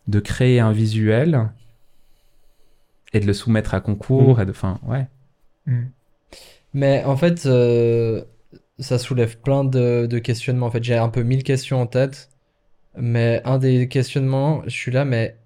[0.08, 1.50] de créer un visuel
[3.14, 5.08] et de le soumettre à concours et de, enfin, ouais.
[6.74, 7.40] Mais en fait,
[8.80, 10.68] ça soulève plein de, de questionnements.
[10.68, 12.30] En fait, j'ai un peu mille questions en tête.
[12.98, 15.38] Mais un des questionnements, je suis là, mais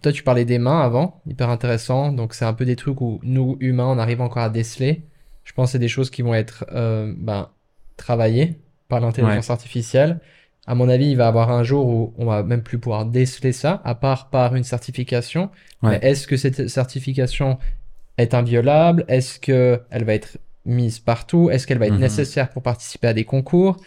[0.00, 2.12] toi, tu parlais des mains avant, hyper intéressant.
[2.12, 5.02] Donc, c'est un peu des trucs où nous, humains, on arrive encore à déceler.
[5.44, 7.48] Je pense que c'est des choses qui vont être euh, ben,
[7.96, 10.20] travaillées par l'intelligence artificielle.
[10.66, 13.04] À mon avis, il va y avoir un jour où on va même plus pouvoir
[13.06, 15.50] déceler ça, à part par une certification.
[15.82, 15.98] Ouais.
[16.00, 17.58] Mais est-ce que cette certification
[18.16, 19.04] est inviolable?
[19.08, 21.50] Est-ce que elle va être mise partout?
[21.50, 22.00] Est-ce qu'elle va être Mhm.
[22.00, 23.78] nécessaire pour participer à des concours?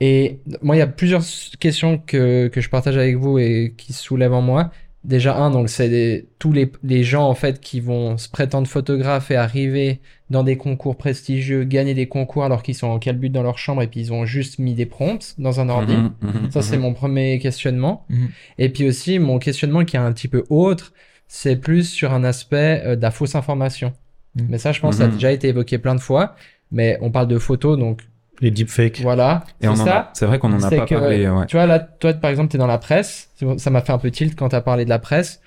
[0.00, 1.22] Et moi, il y a plusieurs
[1.58, 4.70] questions que, que je partage avec vous et qui se soulèvent en moi.
[5.02, 8.68] Déjà, un, donc, c'est des- tous les, les gens, en fait, qui vont se prétendre
[8.68, 13.16] photographes et arriver dans des concours prestigieux, gagner des concours alors qu'ils sont en quel
[13.16, 15.94] but dans leur chambre et puis ils ont juste mis des prompts dans un ordi.
[15.96, 16.82] Mhm, mhm, Ça, c'est mhm.
[16.82, 18.04] mon premier questionnement.
[18.10, 18.28] Mhm.
[18.58, 20.92] Et puis aussi, mon questionnement qui est un petit peu autre,
[21.28, 23.92] c'est plus sur un aspect euh, de la fausse information.
[24.36, 24.46] Mhm.
[24.50, 25.14] Mais ça, je pense, ça a Mhm.
[25.14, 26.36] déjà été évoqué plein de fois.
[26.72, 28.02] Mais on parle de photos, donc
[28.40, 29.00] Les deepfakes.
[29.00, 29.44] voilà.
[29.60, 29.96] Et on ça.
[29.98, 31.46] a, c'est vrai qu'on en a pas que, parlé, ouais.
[31.46, 33.30] Tu vois, là, toi, par exemple, tu es dans la presse.
[33.58, 35.40] Ça m'a fait un peu tilt quand tu as parlé de la presse.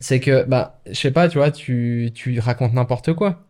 [0.00, 3.44] C'est que, bah, je sais pas, tu vois, tu, tu racontes n'importe quoi.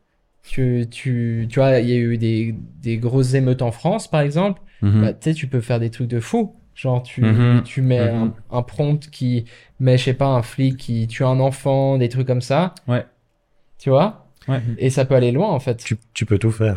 [0.45, 4.21] Tu, tu, tu vois, il y a eu des, des grosses émeutes en France, par
[4.21, 4.61] exemple.
[4.83, 5.01] Mhm.
[5.03, 6.55] Bah, tu sais, tu peux faire des trucs de fou.
[6.75, 7.63] Genre, tu, Mhm.
[7.65, 8.33] tu mets Mhm.
[8.51, 9.45] un, un prompt qui
[9.81, 12.75] met, je sais pas, un flic qui tue un enfant, des trucs comme ça.
[12.89, 13.05] Ouais.
[13.79, 14.27] Tu vois?
[14.49, 14.61] Ouais.
[14.79, 15.77] Et ça peut aller loin, en fait.
[15.77, 16.77] Tu, tu peux tout faire.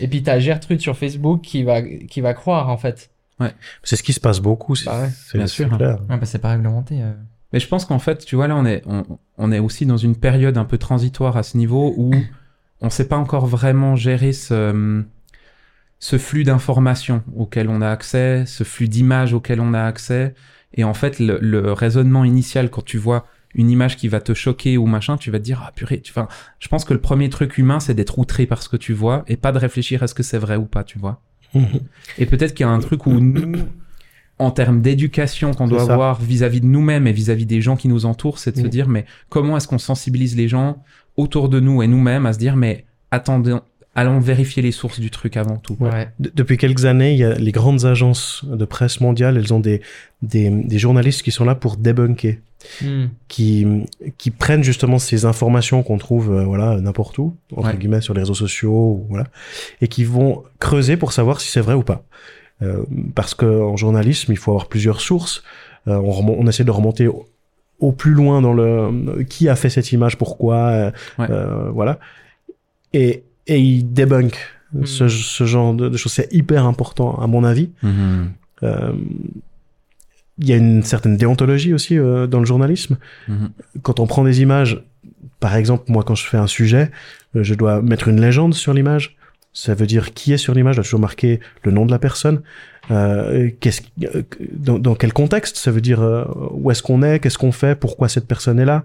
[0.00, 3.10] Et puis, t'as Gertrude sur Facebook qui va, qui va croire, en fait.
[3.82, 4.74] C'est ce qui se passe beaucoup.
[4.76, 5.68] C'est Bah ouais, c'est- bien sûr.
[5.76, 5.98] clair.
[6.08, 7.02] Ouais, bah, c'est pas réglementé.
[7.02, 7.12] euh.
[7.52, 9.04] Mais je pense qu'en fait, tu vois, là, on est, on,
[9.38, 12.12] on est aussi dans une période un peu transitoire à ce niveau où
[12.80, 15.02] on sait pas encore vraiment gérer ce,
[15.98, 20.34] ce flux d'informations auquel on a accès, ce flux d'images auquel on a accès.
[20.74, 23.26] Et en fait, le, le raisonnement initial, quand tu vois
[23.56, 26.12] une image qui va te choquer ou machin, tu vas te dire, ah purée, tu
[26.12, 26.28] enfin,
[26.60, 29.24] je pense que le premier truc humain, c'est d'être outré par ce que tu vois
[29.26, 31.20] et pas de réfléchir à ce que c'est vrai ou pas, tu vois.
[32.18, 33.56] Et peut-être qu'il y a un truc où nous,
[34.38, 35.94] en termes d'éducation qu'on doit ça.
[35.94, 38.68] avoir vis-à-vis de nous-mêmes et vis-à-vis des gens qui nous entourent, c'est de se Mm.
[38.68, 40.82] dire, mais comment est-ce qu'on sensibilise les gens
[41.16, 43.56] autour de nous et nous-mêmes à se dire, mais attendez,
[43.96, 45.76] allons vérifier les sources du truc avant tout.
[45.80, 46.08] Ouais.
[46.20, 49.60] De- Depuis quelques années, il y a les grandes agences de presse mondiale, elles ont
[49.60, 49.80] des,
[50.22, 52.38] des, des journalistes qui sont là pour débunker,
[52.82, 53.06] Hmm.
[53.28, 53.64] qui,
[54.18, 57.76] qui prennent justement ces informations qu'on trouve euh, voilà n'importe où, entre Ouais.
[57.76, 59.26] guillemets sur les réseaux sociaux, ou voilà,
[59.80, 62.02] et qui vont creuser pour savoir si c'est vrai ou pas.
[62.62, 62.82] Euh,
[63.14, 65.44] parce que en journalisme, il faut avoir plusieurs sources.
[65.86, 67.26] Euh, on, remon- on essaie de remonter au,
[67.78, 71.26] au plus loin dans le qui a fait cette image, pourquoi, euh, Ouais.
[71.30, 72.00] euh, voilà.
[72.94, 74.84] Et, et ils débunkent Hmm.
[74.84, 76.12] ce, ce genre de, de choses.
[76.12, 77.70] C'est hyper important à mon avis.
[77.84, 78.32] Mhm.
[78.64, 78.92] Euh,
[80.38, 82.98] Il y a une certaine déontologie aussi euh, dans le journalisme.
[83.28, 83.50] Mhm.
[83.82, 84.82] Quand on prend des images,
[85.38, 86.90] par exemple, moi quand je fais un sujet,
[87.36, 89.16] euh, je dois mettre une légende sur l'image.
[89.52, 91.98] Ça veut dire qui est sur l'image, je dois toujours marquer le nom de la
[92.00, 92.42] personne.
[92.90, 93.82] Euh, qu'est-ce,
[94.52, 97.78] dans, dans quel contexte Ça veut dire euh, où est-ce qu'on est, qu'est-ce qu'on fait,
[97.78, 98.84] pourquoi cette personne est là,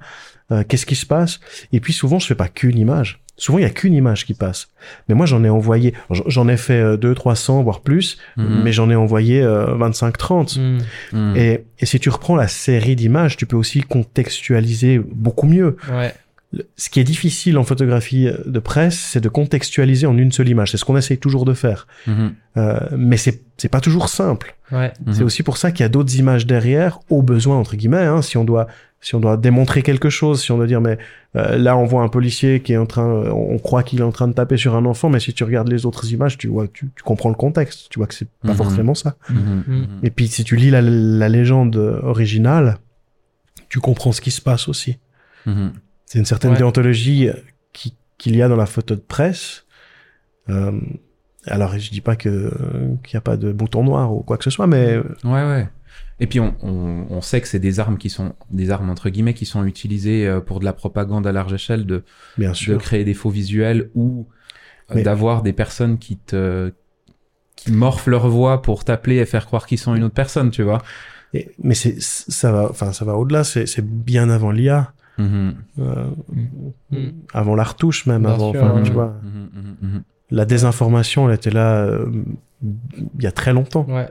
[0.51, 1.39] euh, qu'est-ce qui se passe.
[1.73, 3.20] Et puis souvent, je fais pas qu'une image.
[3.41, 4.67] Souvent, il y a qu'une image qui passe.
[5.09, 5.95] Mais moi, j'en ai envoyé,
[6.27, 8.61] j'en ai fait euh, deux, trois cents, voire plus, Mhm.
[8.63, 10.57] mais j'en ai envoyé euh, 25, 30.
[10.57, 10.77] Hmm.
[11.11, 11.35] Mhm.
[11.35, 15.75] Et, et si tu reprends la série d'images, tu peux aussi contextualiser beaucoup mieux.
[15.91, 16.13] Ouais.
[16.75, 20.71] Ce qui est difficile en photographie de presse, c'est de contextualiser en une seule image.
[20.71, 21.87] C'est ce qu'on essaye toujours de faire.
[22.07, 22.33] Mhm.
[22.57, 24.55] Euh, mais c'est c'est pas toujours simple.
[24.71, 24.91] Ouais.
[25.05, 25.13] Mhm.
[25.13, 27.99] C'est aussi pour ça qu'il y a d'autres images derrière, au besoin entre guillemets.
[28.05, 28.67] Hein, si on doit
[29.03, 30.97] si on doit démontrer quelque chose, si on doit dire mais
[31.35, 34.03] euh, là on voit un policier qui est en train, euh, on croit qu'il est
[34.03, 36.47] en train de taper sur un enfant, mais si tu regardes les autres images, tu
[36.47, 38.55] vois, tu, tu comprends le contexte, tu vois que c'est pas Mhm.
[38.57, 39.15] forcément ça.
[39.29, 39.63] Mhm.
[39.67, 39.87] Mhm.
[40.03, 42.77] Et puis si tu lis la, la légende originale,
[43.69, 44.97] tu comprends ce qui se passe aussi.
[46.05, 46.57] C'est une certaine Ouais.
[46.57, 47.29] déontologie
[47.73, 49.65] qui, qu'il y a dans la photo de presse.
[50.49, 50.71] Euh,
[51.47, 52.51] alors, je dis pas que
[53.03, 55.67] qu'il n'y a pas de bouton noir ou quoi que ce soit, mais Ouais, ouais.
[56.21, 59.09] Et puis on, on, on sait que c'est des armes qui sont des armes entre
[59.09, 62.03] guillemets qui sont utilisées euh, pour de la propagande à large échelle, de,
[62.37, 64.27] bien de créer des faux visuels ou
[64.91, 66.71] euh, Mais- d'avoir des personnes qui te
[67.55, 70.63] qui morfent leur voix pour t'appeler et faire croire qu'ils sont une autre personne, tu
[70.63, 70.81] vois.
[71.33, 73.43] Et- mais c'est ça va, enfin ça va au-delà.
[73.43, 75.53] C'est c'est bien avant l'IA, Mhm.
[75.79, 76.05] euh,
[76.91, 76.97] Mm.
[77.33, 78.51] avant la retouche même, Bien avant.
[78.53, 78.83] sûr, enfin, ouais.
[78.83, 80.03] tu vois, Mhm, mhm, mhm.
[80.31, 82.05] la désinformation, elle était là euh,
[82.63, 83.85] il y a très longtemps.
[83.89, 84.07] Ouais.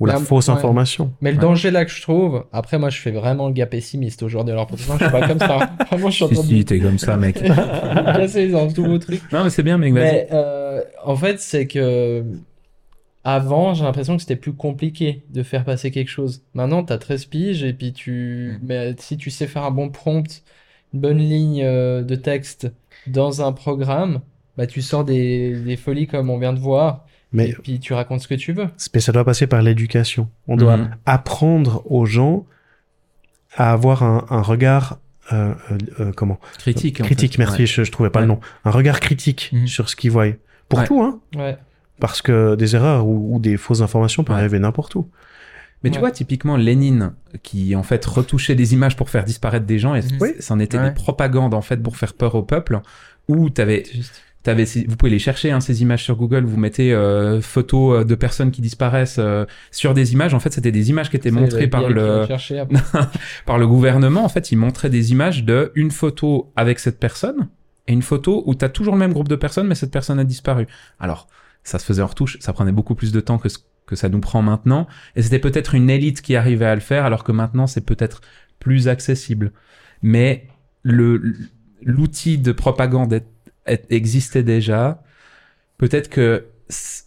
[0.00, 0.54] Ou la fausse ouais.
[0.54, 1.12] information.
[1.20, 1.42] Mais le Ouais.
[1.42, 4.66] danger là que je trouve, après moi je fais vraiment le gars pessimiste aujourd'hui, alors
[4.66, 5.70] pourtant je suis pas comme ça.
[5.90, 7.40] Vraiment je suis en Si, si, t'es comme ça, mec.
[7.42, 9.30] casser dans tous vos trucs.
[9.32, 10.02] non, mais c'est bien, mec, vas-y.
[10.02, 12.24] Mais euh, en fait, c'est que
[13.24, 16.42] avant, j'ai l'impression que c'était plus compliqué de faire passer quelque chose.
[16.54, 18.58] Maintenant, t'as 13 piges et puis tu.
[18.62, 18.66] Mm.
[18.66, 20.42] Mais si tu sais faire un bon prompt,
[20.92, 22.72] une bonne ligne euh, de texte
[23.06, 24.20] dans un programme,
[24.56, 27.92] bah tu sors des, des folies comme on vient de voir Mais et puis tu
[27.94, 28.68] racontes ce que tu veux.
[28.94, 30.28] mais ça doit passer par l'éducation.
[30.48, 30.90] On doit Mhm.
[31.06, 32.44] apprendre aux gens
[33.56, 34.98] à avoir un, un regard
[35.32, 36.38] euh, euh, euh, comment?
[36.58, 37.00] Critique.
[37.00, 37.32] en critique.
[37.32, 37.38] fait.
[37.38, 37.66] Merci, Ouais.
[37.66, 38.26] je, je trouvais pas Ouais.
[38.26, 38.40] le nom.
[38.64, 39.66] Un regard critique Mhm.
[39.66, 40.26] sur ce qu'ils voient.
[40.68, 40.86] Pour Ouais.
[40.86, 41.20] tout, hein.
[41.36, 41.56] Ouais.
[42.00, 44.40] Parce que des erreurs ou, ou des fausses informations peuvent Ouais.
[44.42, 45.08] arriver n'importe où.
[45.84, 47.12] Mais tu vois, typiquement, Lénine,
[47.42, 50.18] qui en fait retouchait des images pour faire disparaître des gens, et Mhm.
[50.20, 50.88] c- c'en était Ouais.
[50.90, 52.80] des propagandes en fait pour faire peur au peuple,
[53.28, 54.00] où t'avais, C'est
[54.66, 58.04] ces- vous pouvez les chercher, hein, ces images sur Google, vous mettez euh, photos euh,
[58.04, 61.30] de personnes qui disparaissent euh, sur des images, en fait c'était des images qui étaient
[61.42, 62.26] montrées par le,
[63.46, 67.48] par le gouvernement, en fait ils montraient des images de une photo avec cette personne,
[67.86, 70.24] et une photo où t'as toujours le même groupe de personnes, mais cette personne a
[70.24, 70.66] disparu.
[71.00, 71.26] Alors,
[71.64, 74.08] ça se faisait en retouche, ça prenait beaucoup plus de temps que ce que ça
[74.08, 74.86] nous prend maintenant,
[75.16, 78.20] et c'était peut-être une élite qui arrivait à le faire, alors que maintenant c'est peut-être
[78.60, 79.52] plus accessible.
[80.02, 80.46] Mais
[80.84, 81.34] le
[81.84, 83.26] l'outil de propagande est-
[83.66, 85.02] existait déjà.
[85.78, 86.46] Peut-être que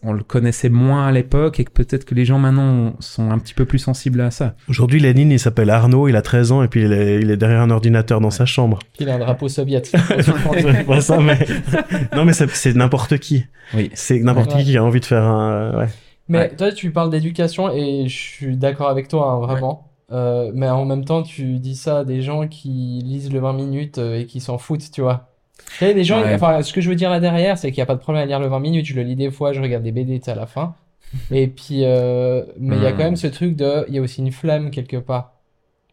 [0.03, 3.39] on le connaissait moins à l'époque et que peut-être que les gens maintenant sont un
[3.39, 4.55] petit peu plus sensibles à ça.
[4.69, 7.37] Aujourd'hui, Lénine, il s'appelle Arnaud, il a 13 ans et puis il est, il est
[7.37, 8.77] derrière un ordinateur dans sa chambre.
[8.99, 9.47] Il a un drapeau
[10.87, 11.39] pas ça, mais...
[12.15, 13.45] non, mais c'est n'importe qui.
[13.73, 13.89] Oui.
[13.95, 14.59] C'est n'importe Ouais.
[14.59, 15.75] qui qui a envie de faire un...
[15.79, 15.87] Ouais.
[16.27, 16.55] Mais Ouais.
[16.55, 19.91] toi, tu parles d'éducation et je suis d'accord avec toi, hein, vraiment.
[20.11, 23.53] Euh, mais en même temps, tu dis ça à des gens qui lisent le 20
[23.53, 25.31] minutes euh, et qui s'en foutent, tu vois.
[25.71, 26.33] Tu sais, les gens, Ouais.
[26.35, 28.23] enfin, ce que je veux dire là derrière, c'est qu'il n'y a pas de problème
[28.23, 28.85] à lire le 20 minutes.
[28.85, 30.75] Je le lis des fois, je regarde des BD, à la fin.
[31.31, 34.01] Et puis, euh, mais il y a quand même ce truc de, il y a
[34.01, 35.33] aussi une flemme quelque part.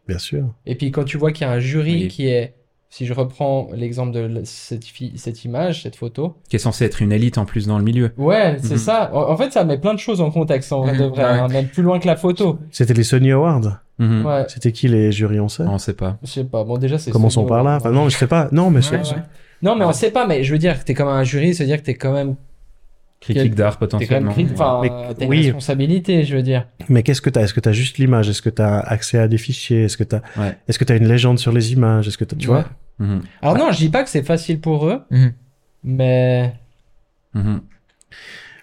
[0.07, 0.45] Bien sûr.
[0.65, 2.07] Et puis quand tu vois qu'il y a un jury Oui.
[2.09, 2.55] qui est,
[2.89, 4.83] si je reprends l'exemple de cette,
[5.15, 8.11] cette image, cette photo, Qui est censé être une élite en plus dans le milieu.
[8.17, 8.77] ouais, c'est Mhm.
[8.77, 9.11] ça.
[9.13, 11.39] En, en fait, ça met plein de choses en contexte, en vrai de vrai, ouais.
[11.39, 12.59] hein, même plus loin que la photo.
[12.71, 13.79] C'était les Sony Awards.
[13.99, 14.25] Mhm.
[14.25, 16.17] Ouais, C'était qui les jurys, on sait On sait pas.
[16.23, 16.63] je sais pas.
[16.63, 17.77] Bon, déjà, c'est Commençons Sony, par là.
[17.77, 18.49] Enfin, non, je sais pas.
[18.51, 18.97] Non, mais c'est...
[18.97, 19.21] Ouais, c'est- ouais.
[19.63, 21.77] Non, mais on sait pas, mais je veux dire que t'es comme un jury, c'est-à-dire
[21.77, 22.35] que t'es quand même,
[23.21, 24.31] Critique d'art t'es quand même, potentiellement.
[24.33, 25.43] crit- enfin, Mais- euh, t'as une oui.
[25.45, 26.67] responsabilité, je veux dire.
[26.89, 29.37] Mais qu'est-ce que t'as Est-ce que t'as juste l'image Est-ce que t'as accès à des
[29.37, 30.57] fichiers Est-ce que t'as Ouais.
[30.67, 32.35] Est-ce que t'as une légende sur les images Est-ce que t'as...
[32.35, 32.55] Tu Ouais.
[32.61, 32.65] vois?
[33.07, 33.21] Mhm.
[33.41, 35.33] Alors non, je dis pas que c'est facile pour eux, Mhm.
[35.85, 36.53] mais
[37.33, 37.61] Mhm.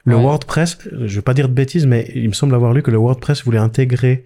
[0.05, 0.23] Le Ouais.
[0.23, 2.97] WordPress, je veux pas dire de bêtises, mais il me semble avoir lu que le
[2.99, 4.25] WordPress voulait intégrer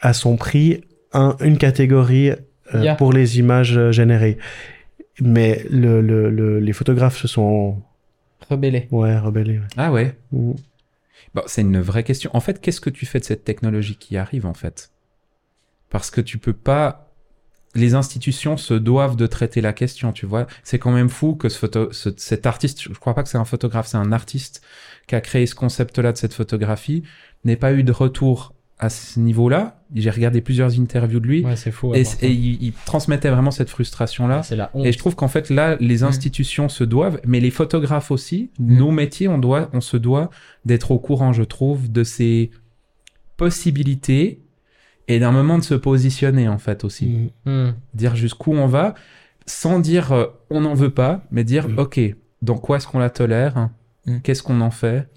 [0.00, 0.82] à son prix
[1.12, 2.94] un, une catégorie euh, Yeah.
[2.96, 4.38] pour les images euh, générées.
[5.20, 7.82] Mais le, le, le- les photographes se sont
[8.50, 8.88] rebellés.
[8.90, 9.58] ouais, rebellés.
[9.58, 9.66] ouais.
[9.76, 10.16] Ah ouais.
[10.32, 10.52] Mm.
[11.34, 12.30] Bon, c'est une vraie question.
[12.34, 14.90] En fait, qu'est-ce que tu fais de cette technologie qui arrive en fait?
[15.90, 17.02] Parce que tu peux pas.
[17.74, 20.46] Les institutions se doivent de traiter la question, tu vois.
[20.64, 23.36] C'est quand même fou que ce photo, ce- cet artiste, je crois pas que c'est
[23.38, 24.62] un photographe, c'est un artiste
[25.06, 27.02] qui a créé ce concept-là de cette photographie,
[27.44, 29.80] n'ait pas eu de retour à ce niveau-là.
[29.94, 31.94] J'ai regardé plusieurs interviews de lui Ouais, c'est fou.
[31.94, 34.42] et, il, il transmettait vraiment cette frustration-là.
[34.42, 34.84] C'est la honte.
[34.84, 36.04] Et je trouve qu'en fait là, les Mm.
[36.04, 38.76] institutions se doivent, mais les photographes aussi, Mm.
[38.76, 40.28] nos métiers, on doit, on se doit
[40.66, 42.50] d'être au courant, je trouve, de ces
[43.36, 44.40] possibilités
[45.08, 47.68] et d'un moment de se positionner en fait aussi, Mm.
[47.94, 48.94] Dire jusqu'où on va,
[49.46, 52.00] sans dire euh, on n'en veut pas, mais dire ok,
[52.42, 53.70] dans quoi est-ce qu'on la tolère,
[54.22, 55.08] qu'est-ce qu'on en fait,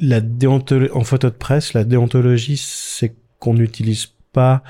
[0.00, 4.62] La déontolo- en photo de presse, la déontologie, c'est qu'on n'utilise pas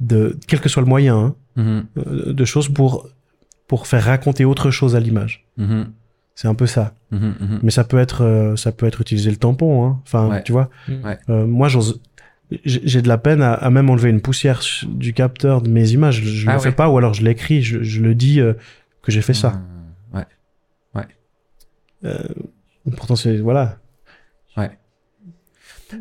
[0.00, 3.08] de, quel que soit le moyen, hein, Mhm, euh, de choses pour
[3.66, 5.46] pour faire raconter autre chose à l'image.
[5.58, 5.92] mhm,
[6.34, 6.94] C'est un peu ça.
[7.10, 7.60] mhm.
[7.62, 10.00] Mais ça peut être, euh, ça peut être utiliser le tampon, hein.
[10.04, 10.42] Enfin, Ouais.
[10.42, 10.70] tu vois.
[10.88, 11.04] Mm.
[11.04, 11.18] Ouais.
[11.28, 12.00] Euh, moi, j'ose,
[12.64, 16.22] j'ai de la peine à, à même enlever une poussière du capteur de mes images.
[16.22, 16.74] Je, je Ah le fais ouais.
[16.74, 18.54] pas, ou alors je l'écris, je, je le dis euh,
[19.02, 19.60] que j'ai fait ça.
[20.14, 20.24] Ouais.
[22.04, 22.16] Euh,
[22.96, 23.78] pourtant, c'est voilà.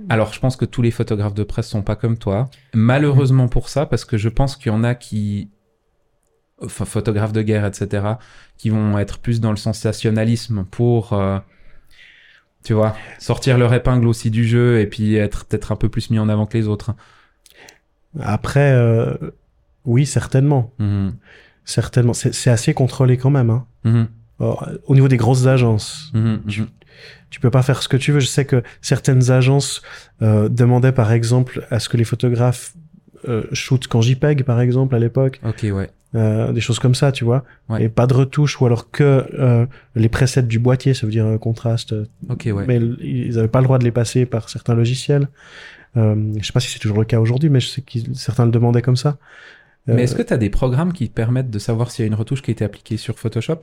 [0.09, 2.49] Alors, je pense que tous les photographes de presse sont pas comme toi.
[2.73, 5.49] Malheureusement pour ça, parce que je pense qu'il y en a qui
[6.61, 8.05] enfin, photographes de guerre, etc.,
[8.57, 11.39] qui vont être plus dans le sensationnalisme pour, euh,
[12.63, 16.09] tu vois, sortir leur épingle aussi du jeu et puis être peut-être un peu plus
[16.09, 16.95] mis en avant que les autres.
[18.19, 19.15] Après, euh,
[19.85, 20.73] oui, certainement.
[20.79, 21.15] Mhm.
[21.65, 22.13] Certainement.
[22.13, 23.49] C'est c'est assez contrôlé quand même.
[23.49, 23.65] Hein.
[23.83, 24.07] Mhm.
[24.39, 26.11] Au niveau des grosses agences.
[26.47, 26.67] Tu- Mhm.
[27.29, 28.19] tu peux pas faire ce que tu veux.
[28.19, 29.81] Je sais que certaines agences
[30.21, 32.73] euh, demandaient par exemple à ce que les photographes
[33.27, 35.89] euh, shootent qu'en JPEG par exemple à l'époque, Ok, ouais.
[36.15, 37.83] euh, des choses comme ça, tu vois, Ouais.
[37.85, 39.65] et pas de retouches ou alors que euh,
[39.95, 42.65] les presets du boîtier, ça veut dire euh, contraste, euh, Ok, ouais.
[42.67, 45.27] mais ils avaient pas le droit de les passer par certains logiciels.
[45.97, 48.45] Euh, je sais pas si c'est toujours le cas aujourd'hui, mais je sais que certains
[48.45, 49.17] le demandaient comme ça.
[49.87, 52.07] Mais est-ce que tu as des programmes qui te permettent de savoir s'il y a
[52.07, 53.61] une retouche qui a été appliquée sur Photoshop?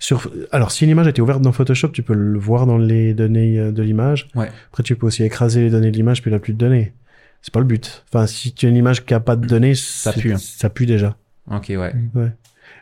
[0.00, 3.12] Sur, alors, si une image était ouverte dans Photoshop, tu peux le voir dans les
[3.12, 4.28] données euh, de l'image.
[4.34, 4.48] Ouais.
[4.70, 6.94] Après, tu peux aussi écraser les données de l'image, puis il a plus de données.
[7.42, 8.04] C'est pas le but.
[8.08, 10.38] Enfin, si tu as une image qui a pas de données, ça pue, hein.
[10.38, 11.16] Ça pue déjà.
[11.50, 11.92] Ok, ouais.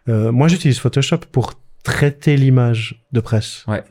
[0.09, 3.65] Euh, moi, j'utilise Photoshop pour traiter l'image de presse.
[3.67, 3.83] Ouais.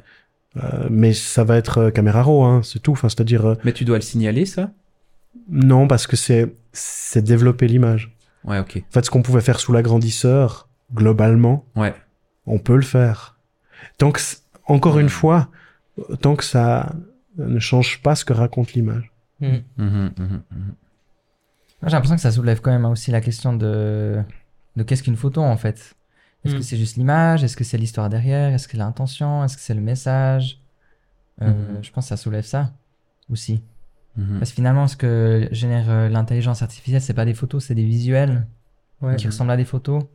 [0.56, 2.94] Euh, mais ça va être caméra raw, hein, c'est tout.
[2.94, 4.72] Enfin, c'est-à-dire, euh, Mais tu dois le signaler, ça?
[5.50, 8.16] Non, parce que c'est, c'est développer l'image.
[8.44, 8.78] Ouais, ok.
[8.90, 11.94] En fait, ce qu'on pouvait faire sous l'agrandisseur, globalement, Ouais.
[12.48, 13.38] On peut le faire.
[13.98, 14.20] Tant que,
[14.66, 15.50] encore une fois,
[16.22, 16.95] tant que ça
[17.38, 19.12] ne change pas ce que raconte l'image.
[19.39, 20.12] Mhm, mhm.
[21.80, 24.20] Moi, j'ai l'impression que ça soulève quand même aussi la question de,
[24.76, 25.93] de qu'est-ce qu'une photo en fait?
[26.43, 27.43] Est-ce que c'est juste l'image?
[27.43, 28.54] Est-ce que c'est l'histoire derrière?
[28.54, 29.43] Est-ce que c'est l'intention?
[29.43, 30.60] Est-ce que c'est le message?
[31.41, 31.54] Euh.
[31.82, 32.72] Je pense que ça soulève ça
[33.30, 33.62] aussi.
[34.39, 37.86] Parce que finalement, ce que génère euh, l'intelligence artificielle, c'est pas des photos, c'est des
[37.86, 38.48] visuels
[39.00, 39.16] Ouais.
[39.16, 40.06] qui ressemblent à des photos.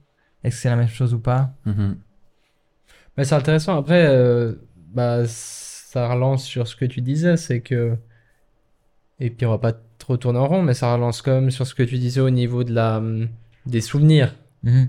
[0.42, 1.54] Est-ce que c'est la même chose ou pas?
[3.16, 3.76] Mais c'est intéressant.
[3.78, 4.54] Après, euh,
[4.94, 7.96] bah, ça relance sur ce que tu disais, c'est que.
[9.20, 11.66] Et puis on va pas trop tourner en rond, mais ça relance quand même sur
[11.66, 13.28] ce que tu disais au niveau de la, hum,
[13.66, 14.34] des souvenirs.
[14.64, 14.88] Mhm.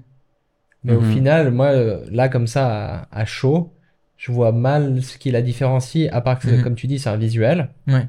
[0.86, 1.12] Mais au Mhm.
[1.14, 3.72] final, moi, euh, là, comme ça, à, à chaud,
[4.18, 6.64] je vois mal ce qui la différencie, à part que, Mhm.
[6.64, 7.70] comme tu dis, c'est un visuel.
[7.88, 8.08] Ouais.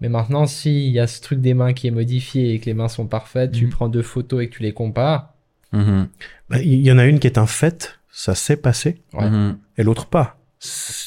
[0.00, 2.74] Mais maintenant, s'il y a ce truc des mains qui est modifié et que les
[2.74, 5.34] mains sont parfaites, tu prends deux photos et que tu les compares.
[5.72, 9.28] Bah, Il y en a une qui est un fait, ça s'est passé, Ouais.
[9.30, 9.58] Mhm.
[9.78, 10.36] et l'autre pas.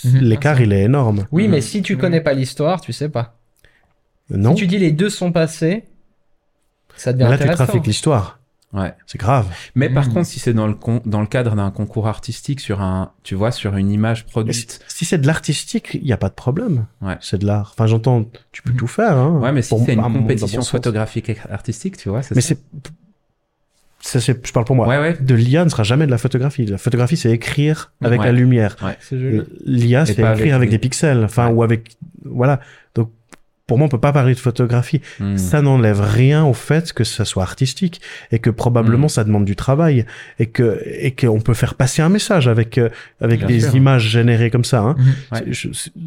[0.06, 0.18] Mhm.
[0.20, 1.26] L'écart, il est énorme.
[1.32, 1.52] Oui, Mhm.
[1.52, 2.02] mais si tu Mhm.
[2.02, 3.38] connais pas l'histoire, tu sais pas.
[4.30, 5.84] Non, Si tu dis les deux sont passés,
[6.96, 7.66] ça devient mais là, tu intéressant.
[7.66, 8.40] trafiques l'histoire.
[8.72, 8.96] Ouais.
[9.06, 9.48] C'est grave.
[9.76, 10.14] Mais par Mhm.
[10.14, 13.36] contre, si c'est dans le con- dans le cadre d'un concours artistique sur un, tu
[13.36, 14.84] vois, sur une image Mais produite.
[14.88, 16.88] si si c'est de l'artistique, il n'y a pas de problème.
[17.02, 17.16] Ouais.
[17.22, 17.72] C'est de l'art.
[17.76, 18.78] Enfin, j'entends, tu peux Mhm.
[18.78, 19.16] tout faire.
[19.16, 20.72] Hein, Ouais, mais si c'est une compétition sens.
[20.72, 22.58] photographique et artistique, tu vois, c'est Mais c'est.
[24.06, 24.86] Ça, c'est, je parle pour moi.
[24.86, 25.18] Ouais, ouais.
[25.22, 26.66] De l'IA ne sera jamais de la photographie.
[26.66, 28.26] La photographie, c'est écrire avec Ouais.
[28.28, 28.76] la lumière.
[29.66, 31.24] L'IA, c'est écrire avec avec, des- pixels.
[31.24, 31.54] Enfin, Ouais.
[31.54, 31.96] ou avec.
[32.26, 32.60] Voilà.
[32.96, 33.10] Donc,
[33.66, 35.00] pour moi, on peut pas parler de photographie.
[35.22, 35.38] Mhm.
[35.38, 38.02] Ça n'enlève rien au fait que ça soit artistique
[38.34, 39.10] et que probablement Mm.
[39.10, 40.06] ça demande du travail
[40.38, 42.90] et que et qu'on peut faire passer un message avec euh,
[43.22, 43.76] avec Bien des sûr.
[43.76, 44.82] images générées comme ça.
[44.82, 44.96] Hein.
[45.32, 45.44] Ouais.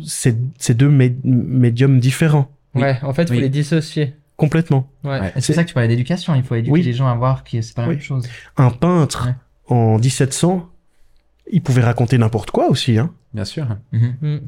[0.04, 2.82] C'est- deux mé- médiums différents Oui.
[2.82, 3.40] Ouais, en fait, il faut Oui.
[3.40, 4.14] les dissocier.
[4.36, 4.88] Complètement.
[5.04, 5.32] Ouais.
[5.40, 6.34] C'est ça que tu parlais d'éducation.
[6.34, 6.82] Il faut éduquer Oui.
[6.82, 7.94] les gens à voir que c'est pas la Oui.
[7.94, 8.28] même chose.
[8.56, 9.34] Un peintre Ouais.
[9.76, 10.68] en 1700,
[11.52, 12.98] il pouvait raconter n'importe quoi aussi.
[12.98, 13.12] Hein.
[13.34, 13.66] Bien sûr.
[13.92, 14.16] Mhm.
[14.20, 14.38] Mm.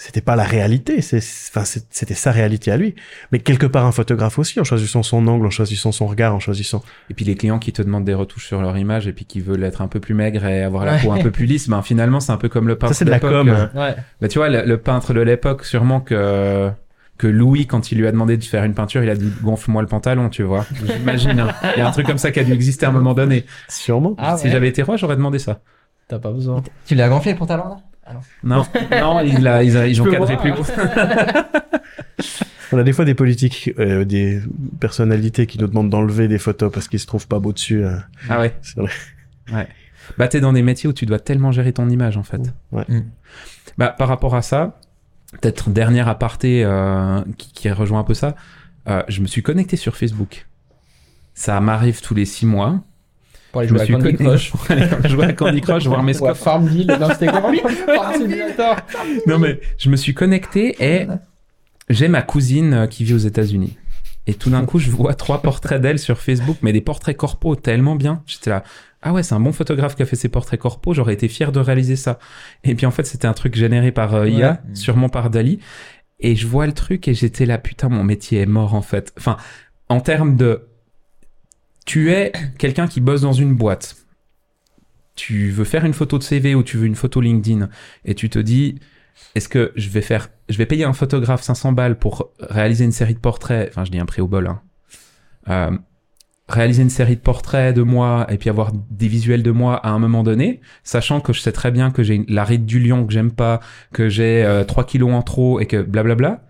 [0.00, 1.16] C'était pas la réalité, c'est
[1.50, 2.94] enfin c'est- c'était sa réalité à lui.
[3.32, 6.38] Mais quelque part un photographe aussi, en choisissant son angle, en choisissant son regard, en
[6.38, 6.84] choisissant.
[7.10, 9.40] Et puis les clients qui te demandent des retouches sur leur image et puis qui
[9.40, 11.02] veulent être un peu plus maigres et avoir la Ouais.
[11.02, 13.06] peau un peu plus lisse, ben finalement c'est un peu comme le peintre Ça c'est
[13.06, 13.48] de la l'époque, com.
[13.48, 13.96] euh, Ouais.
[14.20, 16.70] Bah, tu vois, le, le peintre de l'époque, sûrement que,
[17.18, 19.82] que Louis, quand il lui a demandé de faire une peinture, il a dit gonfle-moi
[19.82, 20.64] le pantalon, tu vois.
[20.96, 21.40] J'imagine.
[21.40, 21.48] hein.
[21.76, 23.44] Il y a un truc comme ça qui a dû exister à un moment donné.
[23.68, 24.14] Sûrement.
[24.18, 24.50] Ah si ouais.
[24.52, 25.60] j'avais été roi, j'aurais demandé ça.
[26.06, 26.62] T'as pas besoin.
[26.86, 27.76] Tu l'as gonflé le pantalon là?
[28.42, 30.54] Non, non, il a- ils, a- ils ont cadré voir, plus hein.
[30.54, 30.64] gros.
[32.72, 34.40] On a des fois des politiques, euh, des
[34.80, 37.84] personnalités qui nous demandent d'enlever des photos parce qu'ils se trouvent pas beau dessus.
[37.84, 37.96] euh,
[38.28, 38.54] Ah ouais.
[38.62, 39.68] c'est vrai.
[40.18, 42.40] Bah, t'es dans des métiers où tu dois tellement gérer ton image, en fait.
[42.72, 42.84] Ouais.
[42.88, 43.00] Mm.
[43.78, 44.78] Bah, par rapport à ça,
[45.32, 48.34] peut-être dernier aparté euh, qui, qui rejoint un peu ça,
[48.88, 50.46] euh, je me suis connecté sur Facebook.
[51.34, 52.80] Ça m'arrive tous les six mois.
[53.52, 54.50] Pour aller Je me jouer à suis Candy connecté Crush.
[54.50, 56.36] pour aller jouer à Candy Crush, voir mes scores.
[56.36, 56.96] Farmville.
[57.00, 57.26] Non, c'était.
[59.26, 61.06] Non mais je me suis connecté et
[61.88, 63.76] j'ai ma cousine euh, qui vit aux États-Unis.
[64.26, 67.56] Et tout d'un coup, je vois trois portraits d'elle sur Facebook, mais des portraits corpaux
[67.56, 68.22] tellement bien.
[68.26, 68.62] J'étais là,
[69.02, 70.92] ah ouais, c'est un bon photographe qui a fait ses portraits corpaux.
[70.94, 72.18] J'aurais été fier de réaliser ça.
[72.64, 74.74] Et puis en fait, c'était un truc généré par euh, IA, Ouais.
[74.74, 75.60] sûrement par Dali.
[76.20, 79.12] Et je vois le truc et j'étais là, putain, mon métier est mort en fait.
[79.16, 79.36] Enfin,
[79.88, 80.66] en termes de,
[81.86, 83.96] tu es quelqu'un qui bosse dans une boîte.
[85.14, 87.68] Tu veux faire une photo de CV ou tu veux une photo LinkedIn
[88.04, 88.78] et tu te dis,
[89.34, 92.92] est-ce que je vais faire, je vais payer un photographe 500 balles pour réaliser une
[92.92, 94.60] série de portraits, enfin je dis un prix au bol, hein.
[95.48, 95.76] Euh,
[96.48, 99.90] réaliser une série de portraits de moi et puis avoir des visuels de moi à
[99.90, 103.06] un moment donné, sachant que je sais très bien que j'ai la ride du lion
[103.06, 103.60] que j'aime pas,
[103.92, 106.42] que j'ai euh, 3 kilos en trop et que blablabla,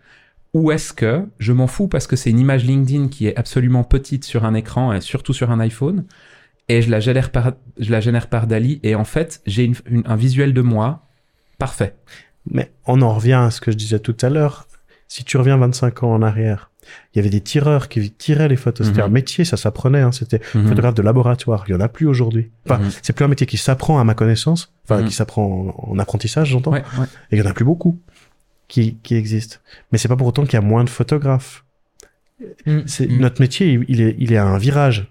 [0.54, 3.84] ou est-ce que je m'en fous parce que c'est une image LinkedIn qui est absolument
[3.84, 6.04] petite sur un écran et surtout sur un iPhone
[6.68, 9.74] et je la génère par, je la génère par Dali et en fait j'ai une-
[9.90, 11.06] une- un visuel de moi
[11.58, 11.94] parfait.
[12.50, 14.68] Mais on en revient à ce que je disais tout à l'heure.
[15.06, 16.70] Si tu reviens 25 ans en arrière,
[17.14, 18.86] il y avait des tireurs qui tiraient les photos.
[18.86, 19.06] C'était Mhm.
[19.06, 20.00] un métier, ça s'apprenait.
[20.00, 20.12] Hein.
[20.12, 20.68] C'était Mhm.
[20.68, 21.64] photographe de laboratoire.
[21.68, 22.50] Il y en a plus aujourd'hui.
[22.66, 22.90] Enfin, Mhm.
[23.02, 24.72] c'est plus un métier qui s'apprend à ma connaissance.
[24.84, 25.08] Enfin, Mhm.
[25.08, 26.72] qui s'apprend en, en apprentissage, j'entends.
[26.72, 27.06] Ouais, ouais.
[27.30, 27.98] Et il y en a plus beaucoup
[28.68, 29.56] qui, qui existent.
[29.92, 31.64] Mais c'est pas pour autant qu'il y a moins de photographes.
[32.66, 32.78] Mm.
[32.86, 33.18] C'est Mm.
[33.18, 35.10] notre métier, il- est, il est à un virage.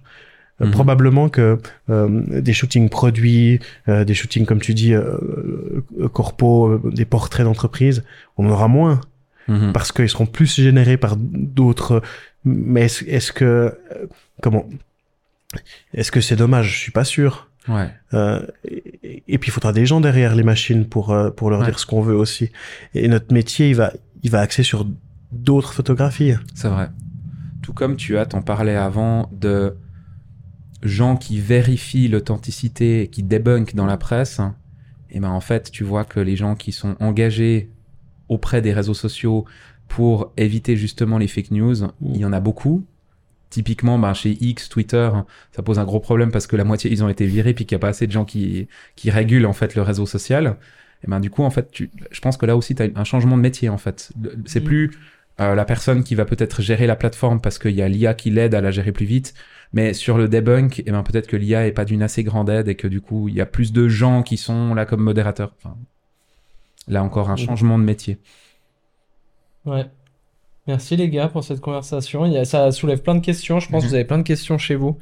[0.61, 0.71] Euh, Mhm.
[0.71, 1.59] Probablement que
[1.89, 3.59] euh, des shootings produits,
[3.89, 8.03] euh, des shootings comme tu dis, euh, euh, corpo, euh, des portraits d'entreprise,
[8.38, 8.99] on en aura moins
[9.48, 9.72] Mhm.
[9.74, 12.02] parce qu'ils seront plus générés par d'autres.
[12.45, 13.72] Mais est-ce que euh,
[14.41, 14.66] comment
[15.93, 16.72] Est-ce que c'est dommage?
[16.74, 17.50] Je suis pas sûr.
[17.68, 17.89] Ouais.
[18.14, 21.60] Euh, et, et puis il faudra des gens derrière les machines pour euh, pour leur
[21.60, 21.66] Ouais.
[21.66, 22.52] dire ce qu'on veut aussi.
[22.93, 23.91] Et notre métier, il va
[24.24, 24.86] il va axer sur
[25.32, 26.34] d'autres photographies.
[26.56, 26.89] C'est vrai.
[27.62, 29.76] Tout comme tu as, t'en parlais avant, de
[30.84, 34.39] gens qui vérifient l'authenticité, et qui débunkent dans la presse.
[35.10, 37.70] Et ben en fait, tu vois que les gens qui sont engagés
[38.30, 39.45] auprès des réseaux sociaux
[39.88, 42.86] pour éviter justement les fake news, il y en a beaucoup.
[43.49, 45.09] Typiquement, ben, chez X, Twitter,
[45.53, 47.75] ça pose un gros problème parce que la moitié ils ont été virés puis qu'il
[47.75, 48.67] n'y a pas assez de gens qui,
[48.97, 50.57] qui régulent en fait le réseau social.
[51.03, 53.03] Et ben du coup, en fait, tu, je pense que là aussi, tu as un
[53.05, 54.11] changement de métier en fait.
[54.45, 54.63] C'est Mm.
[54.63, 54.91] plus
[55.39, 58.32] euh, la personne qui va peut-être gérer la plateforme parce qu'il y a l'IA qui
[58.32, 59.34] l'aide à la gérer plus vite.
[59.73, 62.67] Mais sur le debunk, eh ben peut-être que l'IA est pas d'une assez grande aide
[62.69, 65.53] et que du coup, il y a plus de gens qui sont là comme modérateurs.
[65.57, 65.78] Enfin,
[66.88, 67.38] là encore un Mhm.
[67.45, 68.17] changement de métier.
[69.65, 69.85] Ouais.
[70.67, 72.25] Merci les gars pour cette conversation.
[72.25, 73.59] Il y a- ça soulève plein de questions.
[73.59, 74.97] Je pense que vous avez plein de questions chez vous.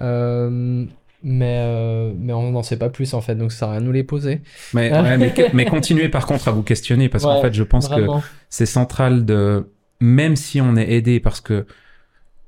[0.00, 0.84] Euh,
[1.22, 3.80] mais, euh, mais on n'en sait pas plus en fait, donc ça sert à rien
[3.80, 4.42] de nous les poser.
[4.74, 7.88] Mais, ouais, mais, continuez par contre à vous questionner parce qu'en Ouais, fait, je pense
[7.88, 8.06] que
[8.50, 9.68] c'est central de
[10.00, 11.64] même si on est aidé parce que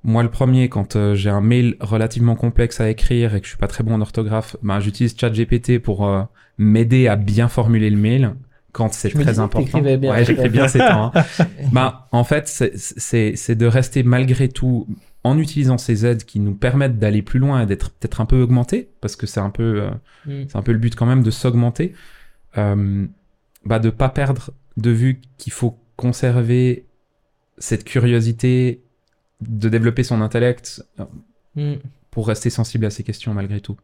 [0.02, 3.50] moi le premier quand euh, j'ai un mail relativement complexe à écrire et que je
[3.50, 6.22] suis pas très bon en orthographe ben j'utilise ChatGPT pour euh,
[6.58, 8.34] m'aider à bien formuler le mail
[8.76, 9.98] quand c'est très important bien.
[9.98, 11.24] ouais j'écris bien ces temps hein.
[11.72, 14.86] ben en fait c'est de rester malgré tout
[15.24, 18.40] en utilisant ces aides qui nous permettent d'aller plus loin et d'être peut-être un peu
[18.42, 19.90] augmenté parce que c'est un peu euh,
[20.26, 20.44] Mm.
[20.48, 21.94] c'est un peu le but quand même de s'augmenter,
[22.58, 23.06] euh,
[23.64, 26.84] bah de pas perdre de vue qu'il faut conserver
[27.58, 28.82] cette curiosité,
[29.40, 30.82] de développer son intellect
[31.54, 31.74] Mm.
[32.10, 33.76] pour rester sensible à ces questions malgré tout.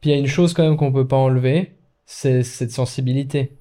[0.00, 1.72] Puis il y a une chose quand même qu'on peut pas enlever,
[2.12, 3.52] c'est cette sensibilité.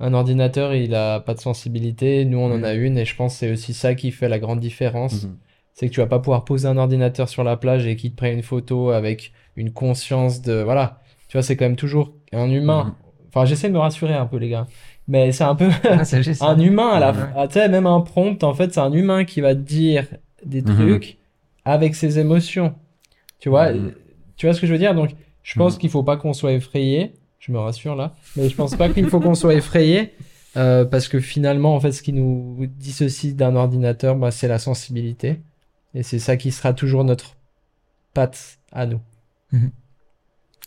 [0.00, 2.24] Un ordinateur, il a pas de sensibilité.
[2.24, 4.38] Nous, on en a une, et je pense que c'est aussi ça qui fait la
[4.38, 5.24] grande différence.
[5.24, 5.36] Mhm.
[5.74, 8.16] C'est que tu vas pas pouvoir poser un ordinateur sur la plage et qu'il te
[8.16, 10.62] prenne une photo avec une conscience de...
[10.62, 11.00] Voilà.
[11.28, 12.84] Tu vois, c'est quand même toujours un humain.
[12.84, 12.94] Mhm.
[13.28, 14.66] Enfin, j'essaie de me rassurer un peu, les gars.
[15.06, 16.02] Mais c'est un peu Ah,
[16.48, 17.46] un humain à la Ouais.
[17.48, 20.06] tu sais, même un prompt, en fait, c'est un humain qui va te dire
[20.44, 20.74] des Mhm.
[20.74, 21.18] trucs
[21.66, 22.74] avec ses émotions.
[23.40, 23.72] Tu vois,
[24.36, 24.94] tu vois ce que je veux dire?
[24.94, 25.10] Donc,
[25.42, 27.12] je pense qu'il faut pas qu'on soit effrayé.
[27.46, 28.14] Je me rassure là.
[28.36, 30.14] Mais je pense pas qu'il faut qu'on soit effrayé.
[30.56, 34.58] euh, parce que finalement, en fait, ce qui nous dissocie d'un ordinateur, bah, c'est la
[34.58, 35.40] sensibilité.
[35.94, 37.36] Et c'est ça qui sera toujours notre
[38.14, 39.00] patte à nous.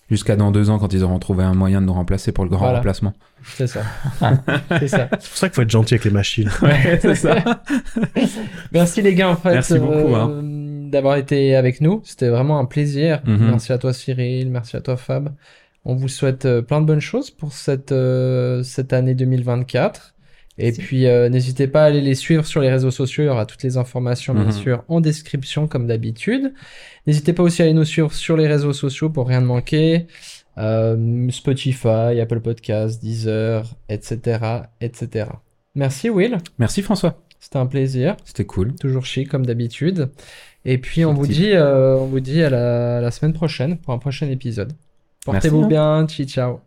[0.09, 2.49] Jusqu'à dans deux ans quand ils auront trouvé un moyen de nous remplacer pour le
[2.49, 2.77] grand Voilà.
[2.77, 3.13] remplacement.
[3.43, 3.81] C'est ça.
[4.79, 5.09] c'est ça.
[5.19, 6.49] C'est pour ça qu'il faut être gentil avec les machines.
[6.61, 7.35] Ouais, c'est ça.
[8.71, 10.29] Merci les gars en fait Merci beaucoup, hein.
[10.31, 12.01] euh, d'avoir été avec nous.
[12.05, 13.21] C'était vraiment un plaisir.
[13.25, 13.47] Mhm.
[13.49, 15.33] Merci à toi Cyril, merci à toi Fab.
[15.85, 20.15] On vous souhaite euh, plein de bonnes choses pour cette, euh, cette année 2024.
[20.59, 20.81] Et Merci.
[20.81, 23.23] puis euh, n'hésitez pas à aller les suivre sur les réseaux sociaux.
[23.23, 24.51] Il y aura toutes les informations bien Mhm.
[24.51, 26.51] sûr en description comme d'habitude.
[27.05, 30.07] N'hésitez pas aussi à aller nous suivre sur les réseaux sociaux pour rien ne manquer.
[30.57, 34.39] Euh, Spotify, Apple Podcasts, Deezer, etc.,
[34.81, 35.27] etc.
[35.75, 37.21] Merci Will, Merci François.
[37.39, 38.73] c'était un plaisir C'était cool.
[38.73, 40.09] toujours chic comme d'habitude.
[40.65, 43.77] Et puis on vous dit, euh, on vous dit à la, à la semaine prochaine
[43.77, 44.73] pour un prochain épisode.
[45.27, 46.66] Portez-vous bien, ciao ciao.